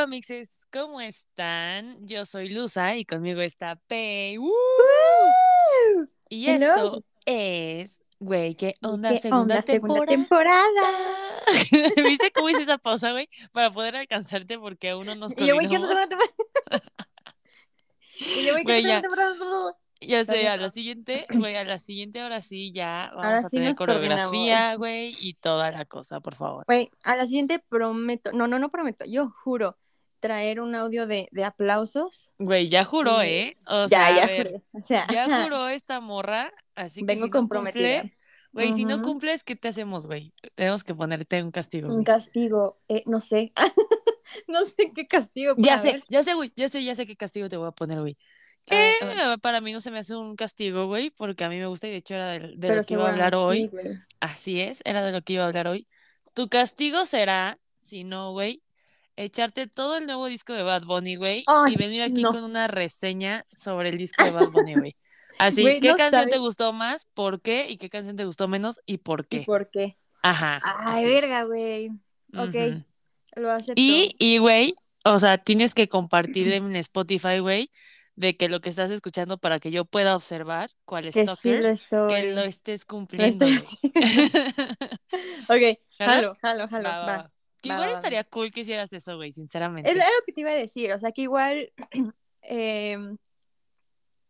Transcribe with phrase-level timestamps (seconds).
[0.00, 2.06] Hello, amixes, ¿cómo están?
[2.06, 4.38] Yo soy Luza y conmigo está Pei.
[6.30, 6.74] Y Hello.
[6.74, 9.10] esto es, güey, ¿qué onda?
[9.10, 9.62] ¿Qué segunda, onda?
[9.62, 10.06] temporada.
[10.06, 10.82] Segunda temporada.
[12.08, 13.28] ¿Viste cómo hice esa pausa, güey?
[13.52, 15.88] Para poder alcanzarte porque aún no nos Y yo, güey, ¿qué onda?
[15.88, 16.08] coordinamos.
[16.08, 16.84] segunda temporada?
[18.20, 18.88] Y yo, güey, ¿qué Güey, onda?
[18.88, 19.00] ya.
[19.02, 19.76] segunda temporada?
[20.00, 23.50] Ya sé, a la siguiente, güey, a la siguiente ahora sí ya vamos Ahora a
[23.50, 26.64] tener coreografía, güey, y toda la cosa, por favor.
[26.66, 29.76] Güey, a la siguiente prometo, no, no, no prometo, yo juro
[30.20, 32.30] traer un audio de, de aplausos.
[32.38, 33.20] Güey, ya juró.
[33.22, 33.56] ¿eh?
[33.66, 34.62] O ya, sea, ya ver, juré.
[34.72, 38.14] O sea, ya juró esta morra, así que vengo si no cumple,
[38.52, 40.34] güey, si no cumples, ¿qué te hacemos, güey?
[40.54, 41.88] Tenemos que ponerte un castigo.
[41.88, 42.04] Un güey.
[42.04, 43.52] castigo, eh, no sé.
[44.46, 45.54] no sé qué castigo.
[45.58, 46.04] Ya sé, ver.
[46.08, 48.16] ya sé, güey, ya sé, ya sé qué castigo te voy a poner, güey.
[48.66, 49.40] Que a ver.
[49.40, 51.92] para mí no se me hace un castigo, güey, porque a mí me gusta y
[51.92, 53.70] de hecho era de, lo que iba a hablar hoy.
[53.70, 53.88] sí.
[54.20, 55.88] Así es, era de lo que iba a hablar hoy.
[56.34, 58.62] Tu castigo será, si no, güey,
[59.16, 62.32] echarte todo el nuevo disco de Bad Bunny, güey, y venir aquí no.
[62.32, 64.96] con una reseña sobre el disco de Bad Bunny, güey.
[65.38, 67.06] Así, ¿qué no canción te gustó más?
[67.14, 67.70] ¿Por qué?
[67.70, 68.80] ¿Y qué canción te gustó menos?
[68.86, 69.42] ¿Y por ¿Y qué?
[69.42, 69.96] por qué?
[70.22, 70.60] Ajá.
[70.62, 71.90] Ay, verga, güey.
[72.36, 72.84] Ok,
[73.36, 73.74] lo acepto.
[73.76, 77.70] Y, y, güey, o sea, tienes que compartir en Spotify, güey,
[78.16, 81.58] de que lo que estás escuchando para que yo pueda observar cuál es que sí
[81.58, 82.08] lo estoy.
[82.08, 83.80] que lo estés lo cumpliendo, estoy
[85.48, 85.72] güey.
[85.74, 86.88] ok, jalo, jalo, jalo.
[86.88, 87.32] Va, va, Va.
[87.62, 89.94] Que igual estaría cool que hicieras eso, güey, Es sinceramente.
[89.94, 91.72] lo que te iba a decir, o sea, que igual,
[92.42, 93.16] em,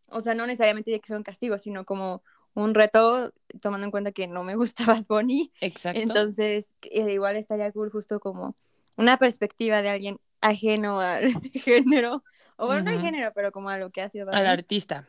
[0.09, 2.23] o sea, no necesariamente tiene que ser un castigo, sino como
[2.55, 5.52] un reto, tomando en cuenta que no me gusta Bad Bunny.
[5.61, 6.01] Exacto.
[6.01, 8.57] Entonces, eh, igual estaría cool justo como
[8.96, 12.24] una perspectiva de alguien ajeno al género,
[12.57, 15.07] o bueno, no al género, pero como a lo que ha sido Al artista.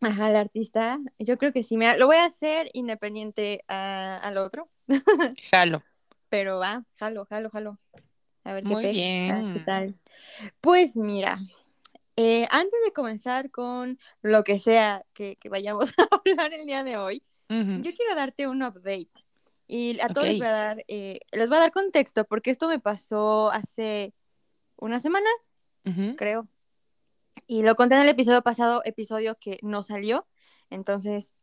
[0.00, 0.98] Ajá, al artista.
[1.18, 4.68] Yo creo que sí, mira, lo voy a hacer independiente a- al otro,
[5.50, 5.82] Jalo.
[6.28, 7.78] Pero va, jalo, jalo, jalo.
[8.44, 9.54] A ver qué Muy ah, bien.
[9.54, 9.98] qué tal.
[10.60, 11.38] Pues mira,
[12.16, 16.84] eh, antes de comenzar con lo que sea que, que vayamos a hablar el día
[16.84, 19.10] de hoy, yo quiero darte un update.
[19.68, 22.68] Y a todos les voy a dar, eh, les voy a dar contexto, porque esto
[22.68, 24.14] me pasó hace
[24.76, 25.28] una semana,
[26.16, 26.48] creo.
[27.46, 30.26] Y lo conté en el episodio pasado, episodio que no salió.
[30.70, 31.34] Entonces,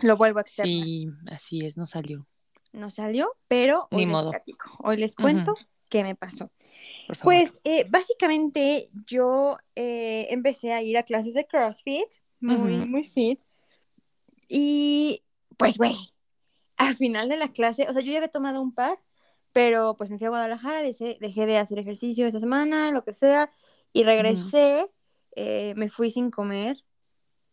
[0.00, 0.72] lo vuelvo a externar.
[0.72, 2.26] Sí, así es, no salió.
[2.72, 4.30] No salió, pero hoy Ni les modo.
[4.30, 4.70] platico.
[4.80, 5.54] Hoy les cuento
[5.88, 6.50] qué me pasó.
[7.06, 7.22] Por favor.
[7.24, 12.08] Pues eh, básicamente yo eh, empecé a ir a clases de CrossFit,
[12.40, 13.40] muy, muy fit.
[14.48, 15.22] Y
[15.56, 15.96] pues, güey,
[16.76, 18.98] al final de la clase, o sea, yo ya había tomado un par,
[19.52, 23.14] pero pues me fui a Guadalajara, dejé, dejé de hacer ejercicio esa semana, lo que
[23.14, 23.50] sea,
[23.92, 24.90] y regresé,
[25.34, 26.84] eh, me fui sin comer.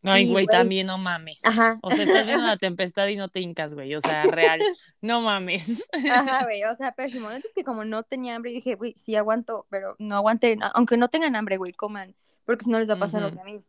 [0.05, 1.43] Ay, güey, también no mames.
[1.43, 1.79] Ajá.
[1.81, 3.95] O sea, estás viendo la tempestad y no te hincas, güey.
[3.95, 4.59] O sea, real.
[5.01, 5.87] No mames.
[6.11, 7.29] Ajá, güey, o sea, pésimo.
[7.29, 11.09] Antes que como no tenía hambre, dije, güey, sí aguanto, pero no aguanten, aunque no
[11.09, 13.35] tengan hambre, güey, coman, porque si no les va a pasar lo Ujú.
[13.35, 13.63] que a mí.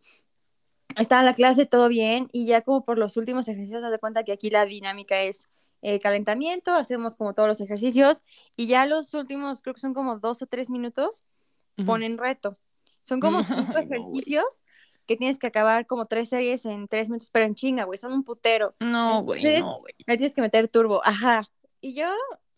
[0.96, 3.98] Estaba en la clase, todo bien, y ya como por los últimos ejercicios, haz de
[3.98, 5.48] cuenta que aquí la dinámica es
[5.82, 8.22] eh, calentamiento, hacemos como todos los ejercicios,
[8.56, 11.22] y ya los últimos, creo que son como dos o tres minutos,
[11.76, 11.86] Ujú.
[11.86, 12.56] ponen reto.
[13.02, 14.62] Son como cinco Ay, no, ejercicios
[15.06, 18.12] que tienes que acabar como tres series en tres minutos, pero en chinga, güey, son
[18.12, 18.74] un putero.
[18.80, 19.94] No, güey, no, güey.
[20.06, 21.48] le tienes que meter turbo, ajá.
[21.80, 22.08] Y yo,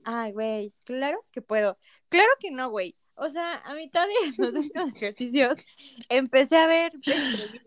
[0.04, 1.76] ay, güey, claro que puedo.
[2.08, 2.96] Claro que no, güey.
[3.20, 5.66] O sea, a mitad de los últimos ejercicios
[6.08, 6.92] empecé a ver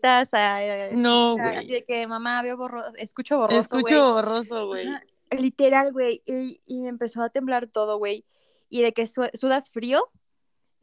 [0.02, 1.68] a, a No, escuchar, así güey.
[1.80, 4.12] de que mamá veo borroso, escucho borroso, Escucho güey.
[4.24, 4.88] borroso, güey.
[5.30, 6.22] Literal, güey.
[6.26, 8.24] Y, y me empezó a temblar todo, güey.
[8.70, 10.08] Y de que su- sudas frío.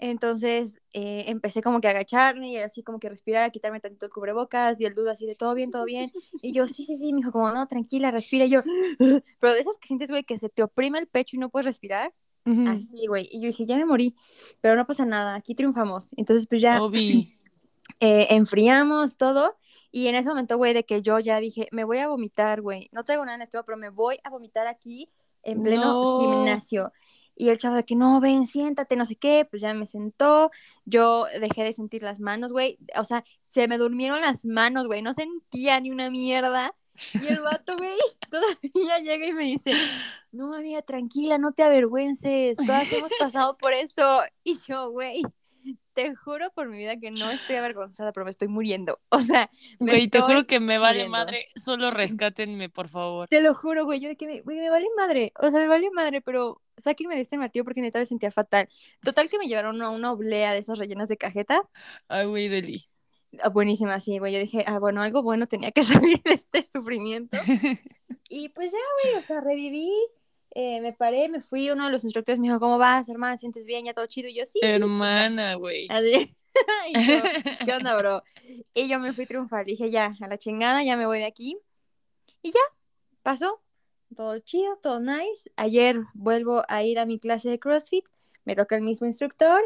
[0.02, 4.06] Entonces eh, empecé como que a agacharme y así como que respirar, a quitarme tantito
[4.06, 6.10] el cubrebocas y el duda así de todo bien, todo bien.
[6.42, 8.46] Y yo, sí, sí, sí, me dijo como, no, tranquila, respira.
[8.46, 8.62] Y yo,
[9.40, 11.66] pero de esas que sientes, güey, que se te oprime el pecho y no puedes
[11.66, 12.14] respirar.
[12.46, 12.70] Ujú.
[12.70, 13.28] Así, güey.
[13.30, 14.16] Y yo dije, ya me morí,
[14.62, 16.12] pero no pasa nada, aquí triunfamos.
[16.16, 16.80] Entonces, pues ya
[18.00, 19.58] eh, enfriamos todo.
[19.92, 22.88] Y en ese momento, güey, de que yo ya dije, me voy a vomitar, güey.
[22.94, 25.10] No traigo nada en estómago, pero me voy a vomitar aquí
[25.44, 26.18] en pleno No.
[26.18, 26.94] gimnasio.
[27.40, 30.52] Y el chavo de que no, ven, siéntate, no sé qué, pues ya me sentó.
[30.84, 32.78] Yo dejé de sentir las manos, güey.
[32.98, 35.02] O sea, se me durmieron las manos, güey.
[35.02, 36.76] No sentía ni una mierda.
[37.14, 37.96] Y el vato, güey,
[38.30, 39.72] todavía llega y me dice,
[40.34, 42.58] no, amiga, tranquila, no te avergüences.
[42.58, 44.22] Todas hemos pasado por eso.
[44.44, 45.24] Y yo, güey,
[45.94, 49.00] te juro por mi vida que no estoy avergonzada, pero me estoy muriendo.
[49.12, 49.50] O sea,
[49.80, 51.12] me Güey, te juro que me vale muriendo.
[51.18, 51.48] madre.
[51.56, 53.30] Solo rescátenme, por favor.
[53.30, 55.68] Te lo juro, güey, yo de que me, güey, me vale madre, o sea, me
[55.68, 58.70] vale madre, pero sáquenme de este martillo porque neta me sentía fatal.
[59.02, 61.70] Total que me llevaron a una oblea de esas rellenas de cajeta,
[62.08, 62.86] Ay, güey, Deli.
[63.42, 65.84] Ah, buenísima, sí, güey, yo dije, ah, bueno, algo bueno tenía que
[66.18, 67.38] salir de este sufrimiento.
[68.32, 69.92] Y pues ya, güey, o sea, reviví
[70.56, 73.38] eh, me paré, me fui, uno de los instructores me dijo, ¿cómo vas, hermana?
[73.38, 73.86] ¿Sientes bien?
[73.86, 74.30] ¿Ya todo chido?
[74.30, 74.60] Y yo, sí.
[74.62, 75.88] Hermana, güey.
[75.90, 76.36] Así.
[76.90, 77.22] y yo,
[77.66, 78.24] ¿qué onda, bro?
[78.74, 79.66] Y yo me fui triunfal.
[79.66, 81.58] Dije, ya, a la chingada, ya me voy de aquí.
[82.42, 82.60] Y ya,
[83.22, 83.62] pasó.
[84.16, 85.52] Todo chido, todo nice.
[85.56, 88.06] Ayer vuelvo a ir a mi clase de CrossFit.
[88.46, 89.62] Me toca el mismo instructor.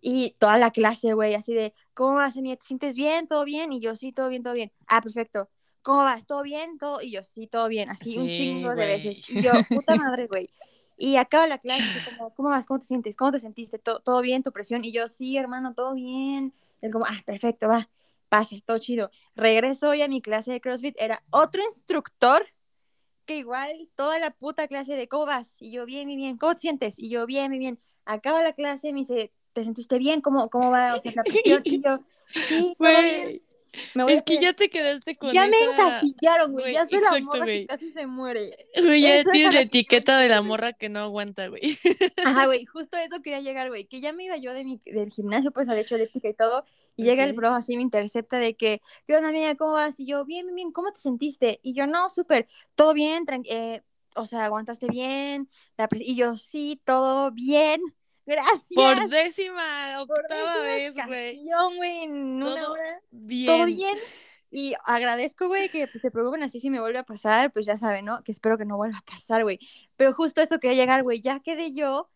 [0.00, 2.56] Y toda la clase, güey, así de, ¿cómo vas, Emilia?
[2.56, 3.26] ¿Te sientes bien?
[3.26, 3.72] ¿Todo bien?
[3.72, 4.70] Y yo, sí, todo bien, todo bien.
[4.86, 5.48] Ah, perfecto.
[5.80, 6.26] ¿Cómo vas?
[6.26, 6.78] ¿Todo bien?
[6.78, 7.00] ¿Todo?
[7.00, 7.88] Y yo, sí, todo bien.
[7.88, 9.30] Así un Sí, chingo de veces.
[9.30, 10.50] Y yo, puta madre, güey.
[10.98, 12.66] Y acaba la clase, y como, ¿cómo vas?
[12.66, 13.16] ¿Cómo te sientes?
[13.16, 13.78] ¿Cómo te sentiste?
[13.78, 14.42] ¿Todo, todo bien?
[14.42, 14.84] ¿Tu presión?
[14.84, 16.52] Y yo, sí, hermano, todo bien.
[16.82, 17.88] Él como, ah, perfecto, va,
[18.28, 19.10] pase, todo chido.
[19.34, 22.46] Regreso hoy a mi clase de CrossFit, era otro instructor
[23.24, 25.60] que igual toda la puta clase de, ¿cómo vas?
[25.60, 26.36] Y yo, bien, bien, bien.
[26.38, 26.98] ¿Cómo te sientes?
[26.98, 27.80] Y yo, bien, bien, bien.
[28.04, 30.20] Acaba la clase, me dice, ¿te sentiste bien?
[30.20, 31.62] ¿Cómo, cómo va o sea, la presión?
[31.64, 32.00] Y yo,
[32.30, 33.42] sí, todo bien.
[33.74, 33.90] Güey.
[33.94, 36.72] Me voy a Es que hacer- ya te quedaste con ya me encasillaron, güey.
[36.72, 37.60] Ya soy la exacto, morra güey.
[37.62, 38.56] que casi se muere.
[38.76, 41.78] Güey, ya Eso tienes la etiqueta de la morra que no aguanta, güey.
[42.22, 45.10] Ajá, güey, justo eso quería llegar, güey, que ya me iba yo de mi, del
[45.10, 46.64] gimnasio, pues, al hecho elíptica y todo,
[46.96, 49.54] y llega el bro así, me intercepta de que, ¿qué onda, amiga?
[49.56, 49.98] ¿Cómo vas?
[50.00, 51.60] Y yo, bien, bien, bien, ¿cómo te sentiste?
[51.62, 53.82] Y yo, no, súper, todo bien, tran- eh,
[54.16, 57.80] o sea, aguantaste bien, la y yo, sí, todo bien,
[58.26, 58.64] gracias.
[58.74, 61.30] Por décima, por octava vez, décima güey.
[61.38, 63.46] ocasión, güey, en una Todo hora, Bien.
[63.46, 63.96] todo bien.
[64.50, 67.76] Y agradezco, güey, que pues, se preocupen así si me vuelve a pasar, pues ya
[67.76, 68.22] saben, ¿no?
[68.22, 69.58] Que espero que no vuelva a pasar, güey.
[69.96, 72.08] Pero justo eso quería llegar, güey, ya quedé yo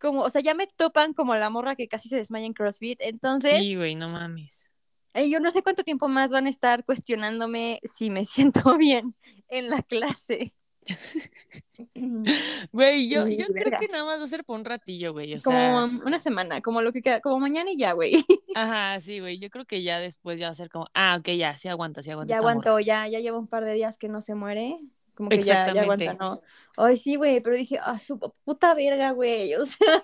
[0.00, 3.00] como, o sea, ya me topan como la morra que casi se desmaya en CrossFit.
[3.02, 4.70] Entonces, Sí, güey, no mames.
[5.14, 8.24] eh, yo no sé cuánto tiempo más van a estar cuestionándome si me
[8.72, 9.14] siento bien
[9.48, 10.52] en la clase.
[12.72, 15.34] Güey, yo, yo creo que nada más va a ser por un ratillo, güey.
[15.34, 18.24] O como sea, una semana, como lo que queda, como mañana y ya, güey.
[18.54, 19.38] ajá, sí, güey.
[19.38, 22.02] Yo creo que ya después ya va a ser como, ah, ok, ya, sí aguanta,
[22.02, 22.52] sí aguanta Ya morra.
[22.52, 24.78] aguantó, ya, ya lleva un par de días que no se muere.
[25.14, 26.14] Como que ya, ya aguanta.
[26.14, 26.42] ¿no?
[26.76, 29.54] Ay, sí, güey, pero dije, ah, su puta verga, güey.
[29.56, 30.02] O sea,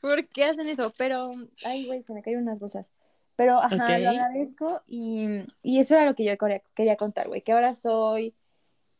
[0.00, 0.92] ¿por qué hacen eso?
[0.96, 1.30] Pero,
[1.64, 2.90] ay, güey, se me cayeron unas bolsas.
[3.36, 4.00] Pero, ajá, Ok.
[4.00, 5.26] lo agradezco y,
[5.62, 8.34] y eso era lo que yo quería, quería contar, güey, que ahora soy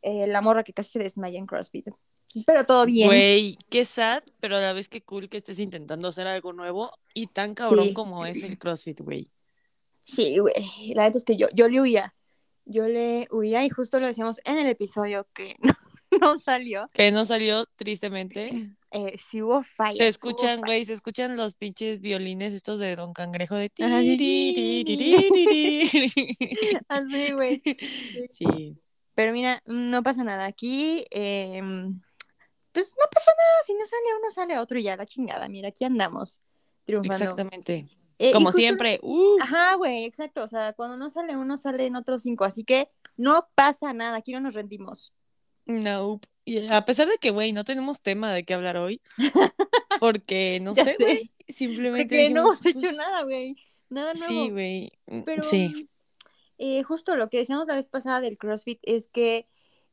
[0.02, 1.88] eh, la morra que casi se desmaya en CrossFit.
[2.46, 3.08] Pero todo bien.
[3.08, 6.90] Güey, qué sad, pero a la vez que cool que estés intentando hacer algo nuevo
[7.14, 7.92] y tan cabrón Sí.
[7.94, 9.30] como es el CrossFit, güey.
[10.04, 10.54] Sí, güey,
[10.94, 12.14] la neta es que yo, yo le huía.
[12.64, 15.74] Yo le huía y justo lo decíamos en el episodio que no,
[16.20, 16.86] no salió.
[16.92, 18.50] Que no salió tristemente.
[18.90, 19.98] Eh, sí hubo fallas.
[19.98, 25.90] Se escuchan, güey, se escuchan los pinches violines estos de Don Cangrejo de tiririririri.
[26.88, 27.60] Así, güey.
[28.30, 28.80] Sí,
[29.18, 30.44] Pero mira, no pasa nada.
[30.44, 31.60] Aquí, eh,
[32.70, 33.64] pues no pasa nada.
[33.66, 35.48] Si no sale uno, sale otro y ya la chingada.
[35.48, 36.40] Mira, aquí andamos.
[36.84, 37.24] Triunfando.
[37.24, 37.88] exactamente.
[38.20, 39.00] Eh, Como justo- siempre.
[39.02, 40.44] Uh, Ajá, güey, exacto.
[40.44, 42.44] O sea, cuando no sale uno, salen otros cinco.
[42.44, 44.18] Así que no pasa nada.
[44.18, 45.12] Aquí no nos rendimos.
[45.66, 46.20] no.
[46.44, 49.02] Y a pesar de que, güey, no tenemos tema de qué hablar hoy.
[50.00, 51.28] Porque, no sé, güey.
[51.48, 52.04] Simplemente.
[52.04, 53.56] Porque no hemos hecho pues, nada, güey.
[53.90, 54.32] Nada nuevo.
[54.32, 54.92] Sí, güey.
[55.06, 55.88] mm, Pero Sí.
[56.58, 59.46] Eh, justo lo que decíamos la vez pasada del CrossFit es que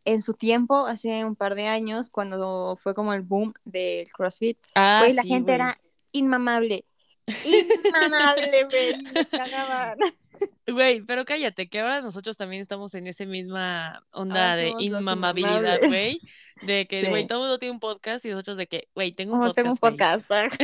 [0.04, 4.58] en su tiempo, hace un par de años, cuando fue como el boom del CrossFit,
[4.76, 5.76] Ah, la gente era
[6.12, 6.86] inmamable.
[7.46, 8.96] Inmamable, güey.
[10.68, 16.20] Güey, pero cállate, que ahora nosotros también estamos en esa misma onda de inmamabilidad, güey.
[16.64, 17.08] De que, Sí.
[17.10, 19.72] güey, todo mundo tiene un podcast y nosotros de que, güey, tengo un Como tengo
[19.72, 20.26] un podcast.
[20.28, 20.62] podcast.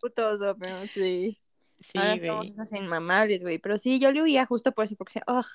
[0.00, 1.38] Putoso, pero sí.
[1.80, 3.58] Sí, Ahora somos esas inmamables, güey.
[3.58, 5.46] Pero sí, yo le huía justo por eso, porque, decía, ugh.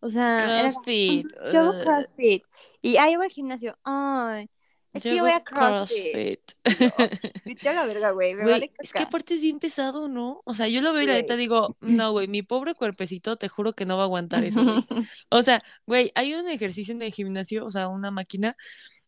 [0.00, 1.26] o sea, CrossFit.
[1.26, 2.44] "Mm, yo hago CrossFit.
[2.80, 3.76] Y ahí voy al gimnasio.
[3.82, 4.48] Ay,
[4.92, 6.40] es que yo voy a CrossFit.
[7.44, 8.34] Vete a la verga, güey.
[8.34, 10.40] Me vale es que aparte es bien pesado, ¿no?
[10.44, 13.48] O sea, yo lo veo y la neta digo, no, güey, mi pobre cuerpecito, te
[13.48, 14.60] juro que no va a aguantar eso.
[15.30, 18.56] O sea, güey, hay un ejercicio en el gimnasio, o sea, una máquina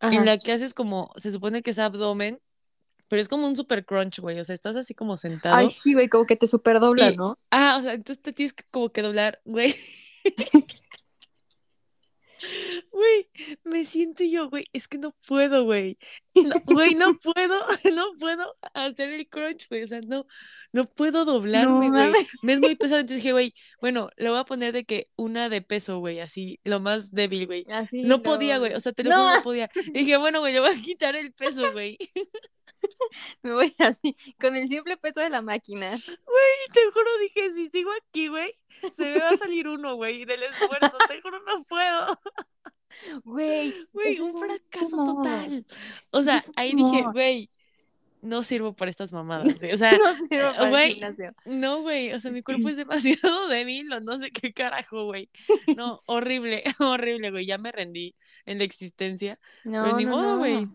[0.01, 2.41] en la que haces como, se supone que es abdomen,
[3.11, 4.39] pero es como un super crunch, güey.
[4.39, 5.57] O sea, estás así como sentado.
[5.57, 7.41] Ay, sí, güey, como que te superdobla, Y- ¿no?
[7.51, 9.75] Ah, o sea, entonces te tienes que como que doblar, güey.
[13.01, 13.31] Güey,
[13.65, 15.99] me siento yo, güey, es que no puedo, güey.
[16.35, 17.55] No, güey, no puedo,
[17.95, 19.85] no puedo hacer el crunch, güey.
[19.85, 20.27] O sea, no,
[20.73, 22.27] no puedo doblarme, No güey.
[22.43, 23.01] Me es muy pesado.
[23.01, 26.61] Entonces dije, güey, bueno, le voy a poner de que una de peso, güey, así,
[26.63, 27.65] lo más débil, güey.
[27.71, 28.75] Así, No podía, güey.
[28.75, 29.71] O sea, te lo No, juro, no podía.
[29.75, 31.97] Y dije, bueno, güey, le voy a quitar el peso, güey.
[33.43, 35.97] me voy así, con el simple peso de la máquina.
[35.97, 38.53] Y te juro, dije, si sigo aquí, güey,
[38.93, 40.99] se me va a salir uno, güey, del esfuerzo.
[41.09, 42.19] Te juro, no puedo.
[43.25, 45.67] Güey, Güey, un fracaso total.
[46.11, 47.51] O sea, ahí dije, güey,
[48.23, 49.73] no sirvo para estas mamadas, güey.
[49.73, 51.01] O sea, No eh, güey,
[51.47, 52.13] no, güey.
[52.13, 55.31] O sea, mi cuerpo es demasiado débil o no sé qué carajo, güey.
[55.77, 57.47] No, horrible, horrible, güey.
[57.47, 58.15] Ya me rendí
[58.47, 59.39] en la existencia.
[59.65, 60.39] No, ni no, modo, no.
[60.39, 60.69] güey.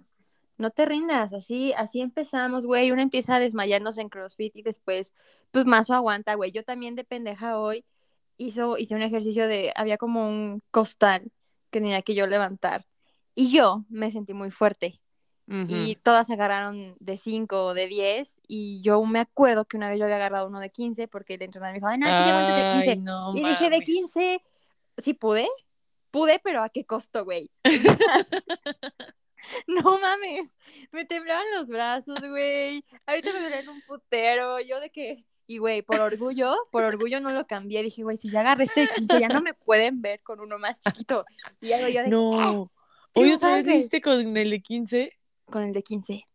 [0.57, 2.91] No te rindas, así, así empezamos, güey.
[2.91, 5.13] Uno empieza a desmayarnos en CrossFit y después,
[5.51, 6.51] pues más o aguanta, güey.
[6.51, 7.83] Yo también de pendeja hoy
[8.37, 11.29] hizo, hice un ejercicio de, había como un costal
[11.75, 12.85] que tenía que yo levantar.
[13.35, 15.01] Y yo me sentí muy fuerte.
[15.47, 18.39] Y todas agarraron de 5 o de 10.
[18.47, 21.41] Y yo me acuerdo que una vez yo había agarrado uno de 15 porque el
[21.41, 22.91] entrenador me dijo, ay, no, aguantas de 15.
[22.91, 23.85] Ay, no Y dije, de mames.
[23.85, 24.41] 15,
[24.97, 25.49] sí pude,
[26.11, 27.51] pude, pero ¿a qué costo, güey?
[29.67, 30.55] no mames,
[30.91, 32.83] me temblaban los brazos, güey.
[33.05, 35.25] Ahorita me duelen un putero, yo de que...
[35.47, 37.83] Y, güey, por orgullo, por orgullo no lo cambié.
[37.83, 40.57] Dije, güey, si ya agarré este de 15, ya no me pueden ver con uno
[40.57, 41.25] más chiquito.
[41.61, 42.71] Y hago yo de que, "Ah, No.
[43.13, 45.11] Hoy otra vez le hiciste con el de 15.
[45.45, 46.27] con el de 15.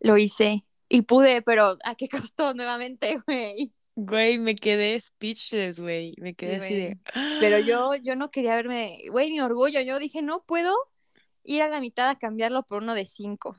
[0.00, 3.72] Lo hice y pude, pero ¿a qué costó nuevamente, güey?
[3.96, 6.14] Güey, me quedé speechless, güey.
[6.18, 6.98] Me quedé Sí, así de.
[7.40, 9.80] Pero yo, yo no quería verme, güey, mi orgullo.
[9.80, 10.74] Yo dije, no puedo
[11.44, 13.56] ir a la mitad a cambiarlo por uno de 5.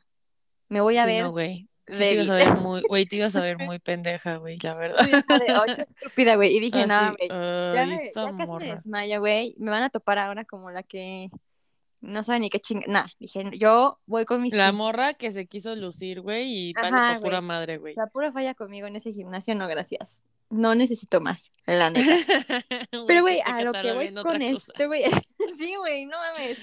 [0.70, 1.68] Me voy a Sí, ver no, güey.
[1.92, 4.74] Sí, te ibas a ver muy, güey, te ibas a ver muy pendeja, güey, la
[4.76, 5.04] verdad.
[5.04, 6.56] Fui esta de, "Ay, qué estúpida, güey.
[6.56, 7.30] Y dije, no, güey.
[7.30, 9.56] Ya, me, ya casi me desmayo, güey.
[9.58, 11.30] Me van a topar ahora como la que
[12.02, 12.86] no sabe ni qué chinga.
[12.88, 14.54] Nah, dije, yo voy con mis.
[14.54, 17.96] La morra que se quiso lucir, güey, y vale Ajá, pa' pura madre, güey.
[17.96, 20.22] La pura falla conmigo en ese gimnasio, no, gracias.
[20.50, 22.04] No necesito más, la neta.
[23.08, 25.04] Pero, güey, a lo que voy con esto, güey.
[25.58, 26.58] sí, güey, no mames.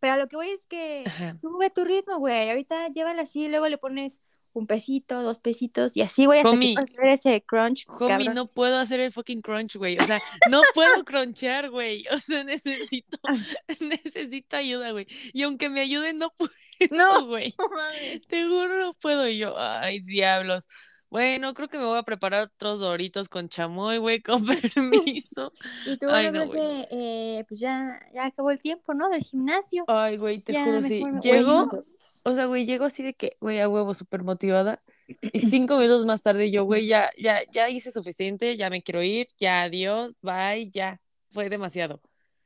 [0.00, 1.36] Pero a lo que voy es que Ajá.
[1.40, 2.48] sube tu ritmo, güey.
[2.50, 4.20] Ahorita llévala así, luego le pones
[4.52, 8.34] un pesito, dos pesitos y así, que puedas hacer ese crunch, Homie, cabrón.
[8.34, 9.96] no puedo hacer el fucking crunch, güey.
[9.98, 12.04] O sea, no puedo crunchear, güey.
[12.12, 13.18] O sea, necesito,
[13.80, 15.06] necesito ayuda, güey.
[15.32, 16.50] Y aunque me ayuden, no puedo,
[16.90, 17.54] No, güey.
[18.28, 19.54] Te juro, no puedo yo.
[19.58, 20.66] Ay, diablos.
[21.10, 25.52] Bueno, creo que me voy a preparar otros doritos con chamoy, güey, con permiso.
[25.84, 29.08] Y tú, Ay, yo no, creo que, eh, pues ya, ya acabó el tiempo, ¿no?
[29.10, 29.84] Del gimnasio.
[29.88, 31.04] Ay, güey, te ya, juro, sí.
[31.04, 31.66] me- Llego,
[32.24, 34.82] o sea, güey, llego así de que, güey, a huevo, súper motivada.
[35.32, 39.02] Y cinco minutos más tarde yo, güey, ya, ya, ya hice suficiente, ya me quiero
[39.02, 41.00] ir, ya adiós, bye, ya.
[41.30, 42.00] Fue demasiado.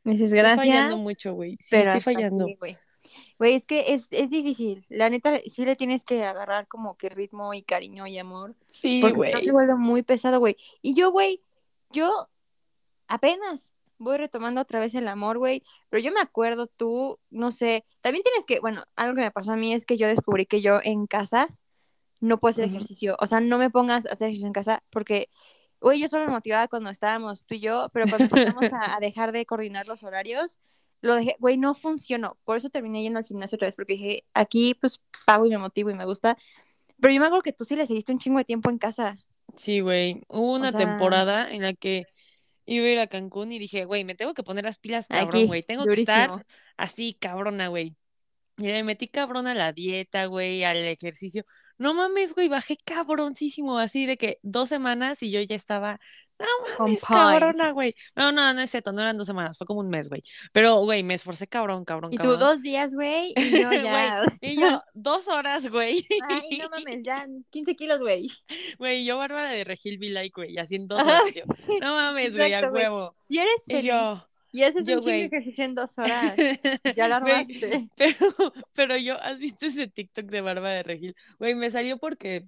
[0.04, 0.66] Me dices, Estoy gracias.
[0.66, 1.56] fallando mucho, güey.
[1.60, 2.46] Sí, estoy fallando.
[3.38, 3.54] Güey.
[3.54, 4.84] Es que es, es difícil.
[4.88, 8.54] La neta, sí le tienes que agarrar como que ritmo y cariño y amor.
[8.68, 9.32] Sí, güey.
[9.32, 10.56] no se vuelve muy pesado, güey.
[10.82, 11.42] Y yo, güey,
[11.90, 12.28] yo
[13.08, 15.62] apenas voy retomando otra vez el amor, güey.
[15.88, 19.52] Pero yo me acuerdo, tú, no sé, también tienes que, bueno, algo que me pasó
[19.52, 21.48] a mí es que yo descubrí que yo en casa
[22.20, 23.16] no puedo hacer ejercicio.
[23.20, 25.28] O sea, no me pongas a hacer ejercicio en casa porque,
[25.80, 29.00] güey, yo solo me motivaba cuando estábamos tú y yo, pero cuando empezamos a, a
[29.00, 30.58] dejar de coordinar los horarios,
[31.04, 32.38] lo dejé, güey, no funcionó.
[32.44, 35.58] Por eso terminé yendo al gimnasio otra vez, porque dije, aquí pues pago y me
[35.58, 36.36] motivo y me gusta.
[37.00, 39.16] Pero yo me acuerdo que tú sí le seguiste un chingo de tiempo en casa.
[39.54, 40.22] Sí, güey.
[40.28, 42.04] Hubo una sea- temporada en la que
[42.66, 45.46] iba a ir a Cancún y dije, güey, me tengo que poner las pilas cabrón,
[45.46, 45.62] güey.
[45.62, 46.46] Tengo que estar
[46.76, 47.96] así, cabrona, güey.
[48.56, 51.44] Y le metí cabrón a la dieta, güey, al ejercicio.
[51.76, 55.98] No mames, güey, bajé cabroncísimo, así de que dos semanas y yo ya estaba,
[56.38, 56.46] no
[56.78, 57.94] mames, cabrona, güey.
[58.16, 60.22] No, no, no es cierto, no eran dos semanas, fue como un mes, güey.
[60.52, 64.24] Pero, güey, me esforcé cabrón, cabrón, Y tú dos días, güey, y yo ya.
[64.40, 66.04] Y yo, dos horas, güey.
[66.28, 68.30] Ay, no mames, ya 15 kilos, güey.
[68.78, 71.34] Güey, yo Bárbara de Regil Be Like, güey, así en dos horas.
[71.34, 71.42] yo,
[71.80, 73.14] no mames, güey, a huevo.
[73.26, 77.08] Si eres Y feliz yo, y haces yo, un de ejercicio en dos horas, ya
[77.08, 77.88] Güey, armaste.
[77.96, 81.16] Pero, pero yo, ¿has visto ese TikTok de Bárbara de Regil?
[81.40, 82.46] Güey, me salió porque,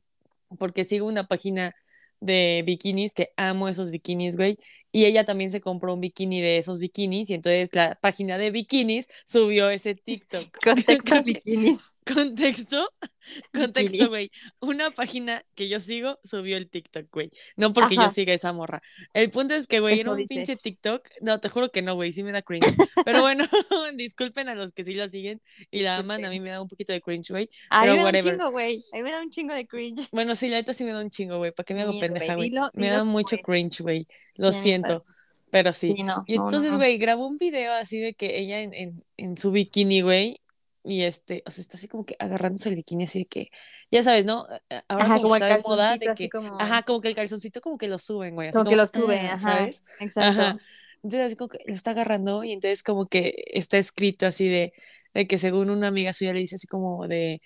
[0.58, 1.72] porque sigo una página
[2.20, 4.58] de bikinis que amo esos bikinis, güey.
[4.92, 8.50] Y ella también se compró un bikini de esos bikinis y entonces la página de
[8.50, 10.56] bikinis subió ese TikTok.
[10.62, 11.95] Contexto bikinis.
[12.06, 12.88] Contexto,
[13.52, 14.30] contexto, güey.
[14.60, 17.30] Una página que yo sigo subió el TikTok, güey.
[17.56, 18.80] No porque yo siga esa morra.
[19.12, 20.56] El punto es que, güey, era un pinche.
[20.56, 21.08] TikTok.
[21.20, 22.74] No, te juro que no, güey, sí me da cringe.
[23.04, 23.44] Pero bueno,
[23.96, 26.24] disculpen a los que sí la siguen y la aman.
[26.24, 27.50] A mí me da un poquito de cringe, güey.
[27.70, 28.78] A mí me da un chingo, güey.
[28.92, 30.08] A mí me da un chingo de cringe.
[30.12, 31.50] Bueno, sí, la neta sí me da un chingo, güey.
[31.50, 32.52] ¿Para qué me hago pendeja, güey?
[32.74, 33.42] Me da mucho es.
[33.42, 34.06] cringe, güey.
[34.36, 35.04] Lo Sí, siento.
[35.50, 35.94] Pero sí.
[35.96, 36.22] Sí, no.
[36.26, 36.78] Y no, entonces, no.
[36.78, 40.40] güey, grabó un video así de que ella en, en, en su bikini, güey,
[40.86, 43.48] y este, o sea, está así como que agarrándose el bikini, así de que,
[43.90, 44.46] ya sabes, ¿no?
[44.88, 47.14] Ahora Ajá, como, como está de moda calzoncito, de que, como- ajá, como que el
[47.14, 49.38] calzoncito como que lo suben, güey, así Como que lo como, sube, ah, ajá.
[49.38, 49.82] ¿sabes?
[50.00, 50.40] Exacto.
[50.42, 50.58] Ajá.
[51.02, 54.72] Entonces, así como que lo está agarrando y entonces como que está escrito así de,
[55.14, 57.40] de que según una amiga suya le dice así como de,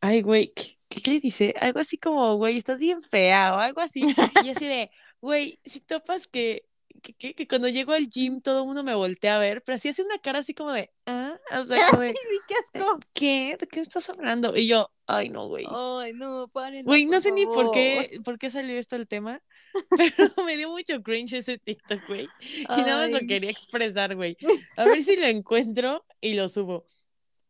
[0.00, 1.54] ay, güey, ¿qué, qué le dice?
[1.60, 4.06] Algo así como, güey, estás bien fea o algo así.
[4.44, 6.64] Y así de, güey, si topas que,
[7.06, 9.76] que, que, que cuando llego al gym todo el mundo me voltea a ver, pero
[9.76, 12.98] así hace una cara así como de, ah, o sea, como de, Ay, qué asco.
[13.12, 13.56] ¿qué?
[13.60, 14.56] ¿De qué estás hablando?
[14.56, 15.66] Y yo, ay, no, güey.
[15.70, 16.84] Ay, no, paren.
[16.84, 19.40] Güey, no sé ni por qué, por qué salió esto el tema,
[19.96, 20.14] pero
[20.46, 22.28] me dio mucho cringe ese TikTok, güey.
[22.40, 23.26] Y nada más lo Ay.
[23.26, 24.36] quería expresar, güey.
[24.76, 26.86] A ver si lo encuentro y lo subo.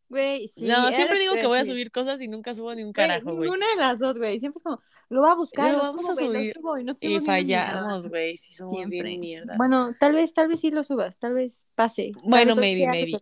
[0.09, 0.65] Güey, sí.
[0.67, 3.35] no, siempre digo que voy a subir cosas y nunca subo ni un Güey, carajo,
[3.35, 3.51] güey.
[3.51, 4.39] Ninguna de las dos, güey.
[4.39, 6.85] Siempre es como, lo voy a buscar, Lo lo, vamos subo, a lo subo, y
[6.85, 7.33] no Y una mierda.
[7.33, 9.03] fallamos, güey, si somos Siempre.
[9.03, 9.57] bien mierda.
[9.57, 12.13] Bueno, tal vez, tal vez sí lo subas, tal vez pase.
[12.13, 13.21] Tal Bueno, vez hoy maybe, maybe.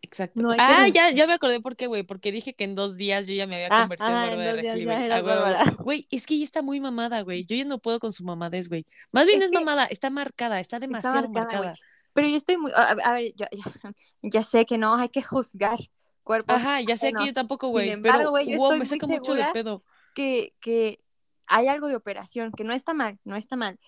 [0.00, 0.42] Exacto.
[0.42, 2.02] No hay que ah, ya, ya me acordé por qué, güey.
[2.04, 4.62] Porque dije que en dos días yo ya me había Ah, convertido ah, en Bárbara
[4.62, 4.86] de Regil,
[5.84, 6.06] güey.
[6.10, 7.44] es que ella está muy mamada, güey.
[7.44, 8.86] Yo ya no puedo con su mamadez, güey.
[9.12, 11.74] Más bien Es es que mamada, está marcada, está demasiado marcada.
[12.12, 12.70] Pero yo estoy muy.
[12.74, 13.64] A, a ver, yo, ya,
[14.22, 15.78] ya sé que no hay que juzgar
[16.28, 17.88] cuerpos Ajá, ya sé que yo tampoco, Sin güey.
[17.90, 19.82] embargo, Pero güey, yo wow, estoy me muy saca mucho de pedo.
[20.14, 21.00] que, que
[21.46, 23.78] hay algo de operación, que no está mal, no está mal.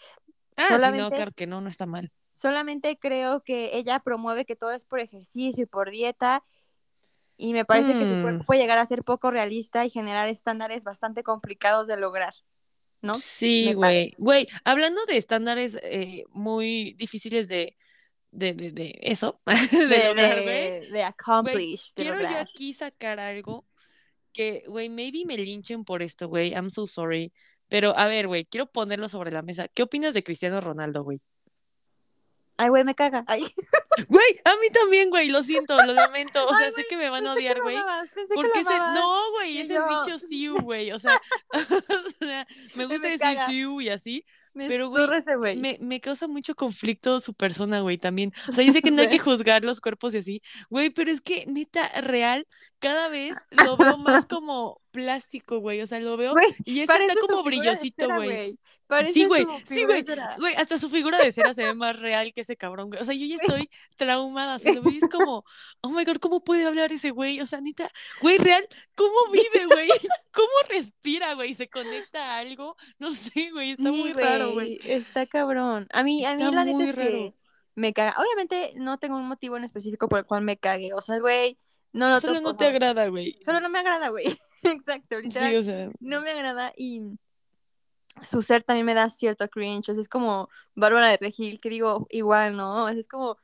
[0.57, 2.11] Ah, sí, no, claro que no, no está mal.
[2.33, 6.43] Solamente creo que ella promueve que todo es por ejercicio y por dieta.
[7.37, 8.23] Y me parece que su Mm.
[8.23, 12.35] cuerpo puede llegar a ser poco realista y generar estándares bastante complicados de lograr.
[13.03, 13.15] ¿No?
[13.15, 14.13] Sí, güey.
[14.19, 17.77] Güey, hablando de estándares eh, muy difíciles de,
[18.33, 20.91] de, de, de eso, de, De, lograr, güey.
[20.91, 22.43] de, accomplish, de Quiero yo lograr.
[22.43, 23.67] aquí sacar algo
[24.33, 26.53] que, güey, maybe me linchen por esto, güey.
[26.53, 27.33] I'm so sorry.
[27.69, 29.69] Pero, a ver, güey, quiero ponerlo sobre la mesa.
[29.69, 31.21] ¿Qué opinas de Cristiano Ronaldo, güey?
[32.57, 33.25] Ay, güey, me caga.
[33.27, 33.43] Ay,
[34.09, 36.47] Güey, a mí también, güey, lo siento, lo lamento.
[36.47, 37.77] O sea, Ay, sé que me van a odiar, güey.
[38.35, 38.79] Porque es el...
[38.95, 40.93] No, güey, es el yo- bicho Siu, güey.
[40.93, 41.21] O sea,
[41.55, 43.39] o sea, me gusta me decir.
[43.47, 44.25] Siu y así.
[44.53, 45.57] Me pero, güey, zurra ese güey.
[45.57, 48.33] Me, me causa mucho conflicto su persona, güey, también.
[48.49, 51.11] O sea, yo sé que no hay que juzgar los cuerpos y así, güey, pero
[51.11, 52.47] es que, neta, real,
[52.79, 53.37] cada vez
[53.75, 55.81] lo veo más como plástico, güey.
[55.83, 58.59] O sea, lo veo Güey, y este está como brillosito, güey.
[58.91, 60.05] Parece Sí, güey, sí, güey.
[60.37, 63.01] Güey, hasta su figura de cera se ve más real que ese cabrón, güey.
[63.01, 64.57] O sea, yo ya estoy traumada.
[64.57, 65.45] O sea, lo es como,
[65.81, 67.41] oh my god, ¿cómo puede hablar ese güey?
[67.41, 67.89] O sea, neta,
[68.21, 69.89] güey, real, ¿cómo vive, güey?
[70.33, 71.55] ¿Cómo respira, güey?
[71.55, 72.77] ¿Se conecta a algo?
[72.99, 74.81] No sé, güey, está Sí, muy raro, güey.
[74.85, 75.87] Está cabrón.
[75.93, 77.35] A mí, a mí Está la neta es que
[77.77, 78.17] me caga.
[78.19, 80.93] Obviamente no tengo un motivo en específico por el cual me cague.
[80.95, 81.57] O sea, güey,
[81.93, 83.37] no lo Solo no te agrada, güey.
[83.41, 84.37] Solo no me agrada, güey.
[84.63, 85.51] Exacto, literal.
[85.51, 87.03] Sí, o sea, no me agrada y
[88.25, 89.91] su ser también me da cierto cringe.
[89.91, 92.85] O sea, es como Bárbara de Regil, que digo igual, ¿no?
[92.85, 93.37] O sea, es como,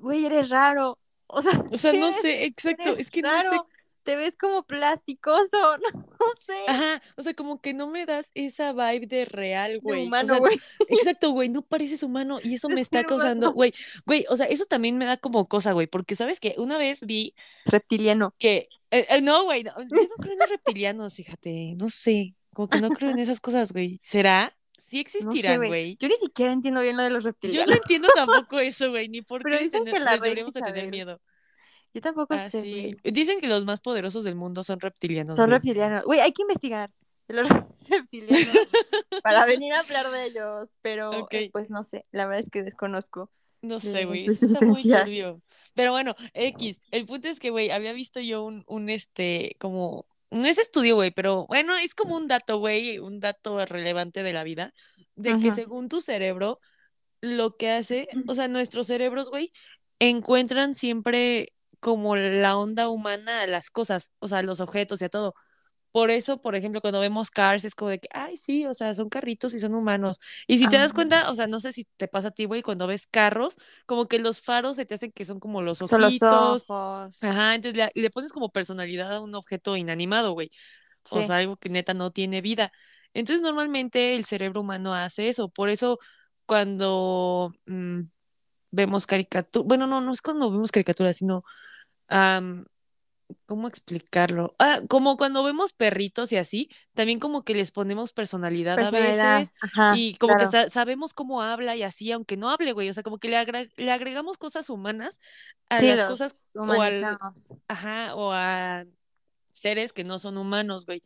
[0.00, 0.98] güey, eres raro.
[1.26, 3.58] O sea, o sea, no sé, exacto, es que no sé.
[4.02, 6.54] Te ves como plasticoso, no, sé.
[6.66, 10.04] Ajá, o sea, como que no me das esa vibe de real, güey.
[10.04, 10.58] O humano, sea, güey.
[10.88, 13.72] Exacto, güey, no pareces humano y eso me está causando, güey,
[14.06, 17.02] güey, o sea, eso también me da como cosa, güey, porque sabes que una vez
[17.02, 17.34] vi
[17.66, 18.34] Reptiliano.
[18.38, 22.34] que, eh, eh, no, güey, no, yo no creo en los reptilianos, fíjate, no sé,
[22.54, 23.98] como que no creo en esas cosas, güey.
[24.02, 24.52] ¿Será?
[24.76, 25.96] Sí No sé, existirán, güey.
[25.98, 27.68] Yo ni siquiera entiendo bien lo de los Yo reptilianos.
[27.68, 30.88] no entiendo tampoco eso, güey, ni por Pero qué les, dicen tener- deberíamos de tener
[30.88, 31.20] miedo.
[31.92, 32.96] Yo tampoco Ah, sé, sí.
[33.04, 35.56] Dicen que los más poderosos del mundo son reptilianos, Son güey.
[35.58, 36.04] reptilianos.
[36.04, 36.90] Güey, hay que investigar
[37.28, 37.46] los
[37.88, 38.28] reptilianos
[39.22, 40.70] para venir a hablar de ellos.
[40.82, 42.06] Pero, eh, pues no sé.
[42.12, 43.30] La verdad es que desconozco.
[43.62, 45.42] No sé, güey, eso está muy turbio.
[45.74, 50.06] Pero bueno, X, el punto es que, güey, había visto yo un, un, este, como,
[50.30, 54.32] no es estudio, güey, pero bueno, es como un dato, güey, un dato relevante de
[54.32, 54.72] la vida,
[55.16, 56.60] de que según tu cerebro,
[57.20, 59.52] lo que hace, o sea, nuestros cerebros, güey,
[59.98, 65.04] encuentran siempre como la onda humana a las cosas, o sea, a los objetos y
[65.06, 65.34] a todo.
[65.92, 68.94] Por eso, por ejemplo, cuando vemos Cars es como de que, ay, sí, o sea,
[68.94, 70.20] son carritos y son humanos.
[70.46, 72.62] Y si te das cuenta, o sea, no sé si te pasa a ti, güey,
[72.62, 76.00] cuando ves carros, como que los faros se te hacen que son como los Son
[76.00, 76.66] los ojitos.
[76.68, 77.22] ojos.
[77.22, 80.50] Ajá, entonces le, pones como personalidad a un objeto inanimado, güey.
[81.10, 81.26] O Sí.
[81.26, 82.72] sea, algo que neta no tiene vida.
[83.14, 85.48] Entonces, normalmente el cerebro humano hace eso.
[85.48, 85.98] Por eso,
[86.46, 88.02] cuando mm,
[88.70, 91.44] vemos caricaturas, bueno, no, no es cuando vemos caricaturas, sino,
[92.08, 92.66] am,
[93.46, 94.54] ¿cómo explicarlo?
[94.58, 99.54] Ah, como cuando vemos perritos y así, también como que les ponemos personalidad a veces
[99.60, 102.88] Ajá, y como que sa- sabemos cómo habla y así, aunque no hable, güey.
[102.90, 105.20] O sea, como que le, agra- le agregamos cosas humanas
[105.68, 107.18] a Sí, las cosas o al,
[107.68, 108.84] ajá, o a
[109.52, 111.02] seres que no son humanos, güey.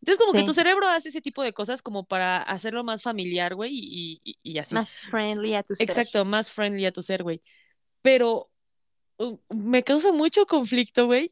[0.00, 3.54] Entonces, como que tu cerebro hace ese tipo de cosas como para hacerlo más familiar,
[3.54, 4.74] güey, y, y- y así.
[4.74, 5.88] Más friendly a tu ser.
[5.88, 7.42] Exacto, más friendly a tu ser, güey.
[8.02, 8.50] Pero
[9.48, 11.30] me causa mucho conflicto, güey.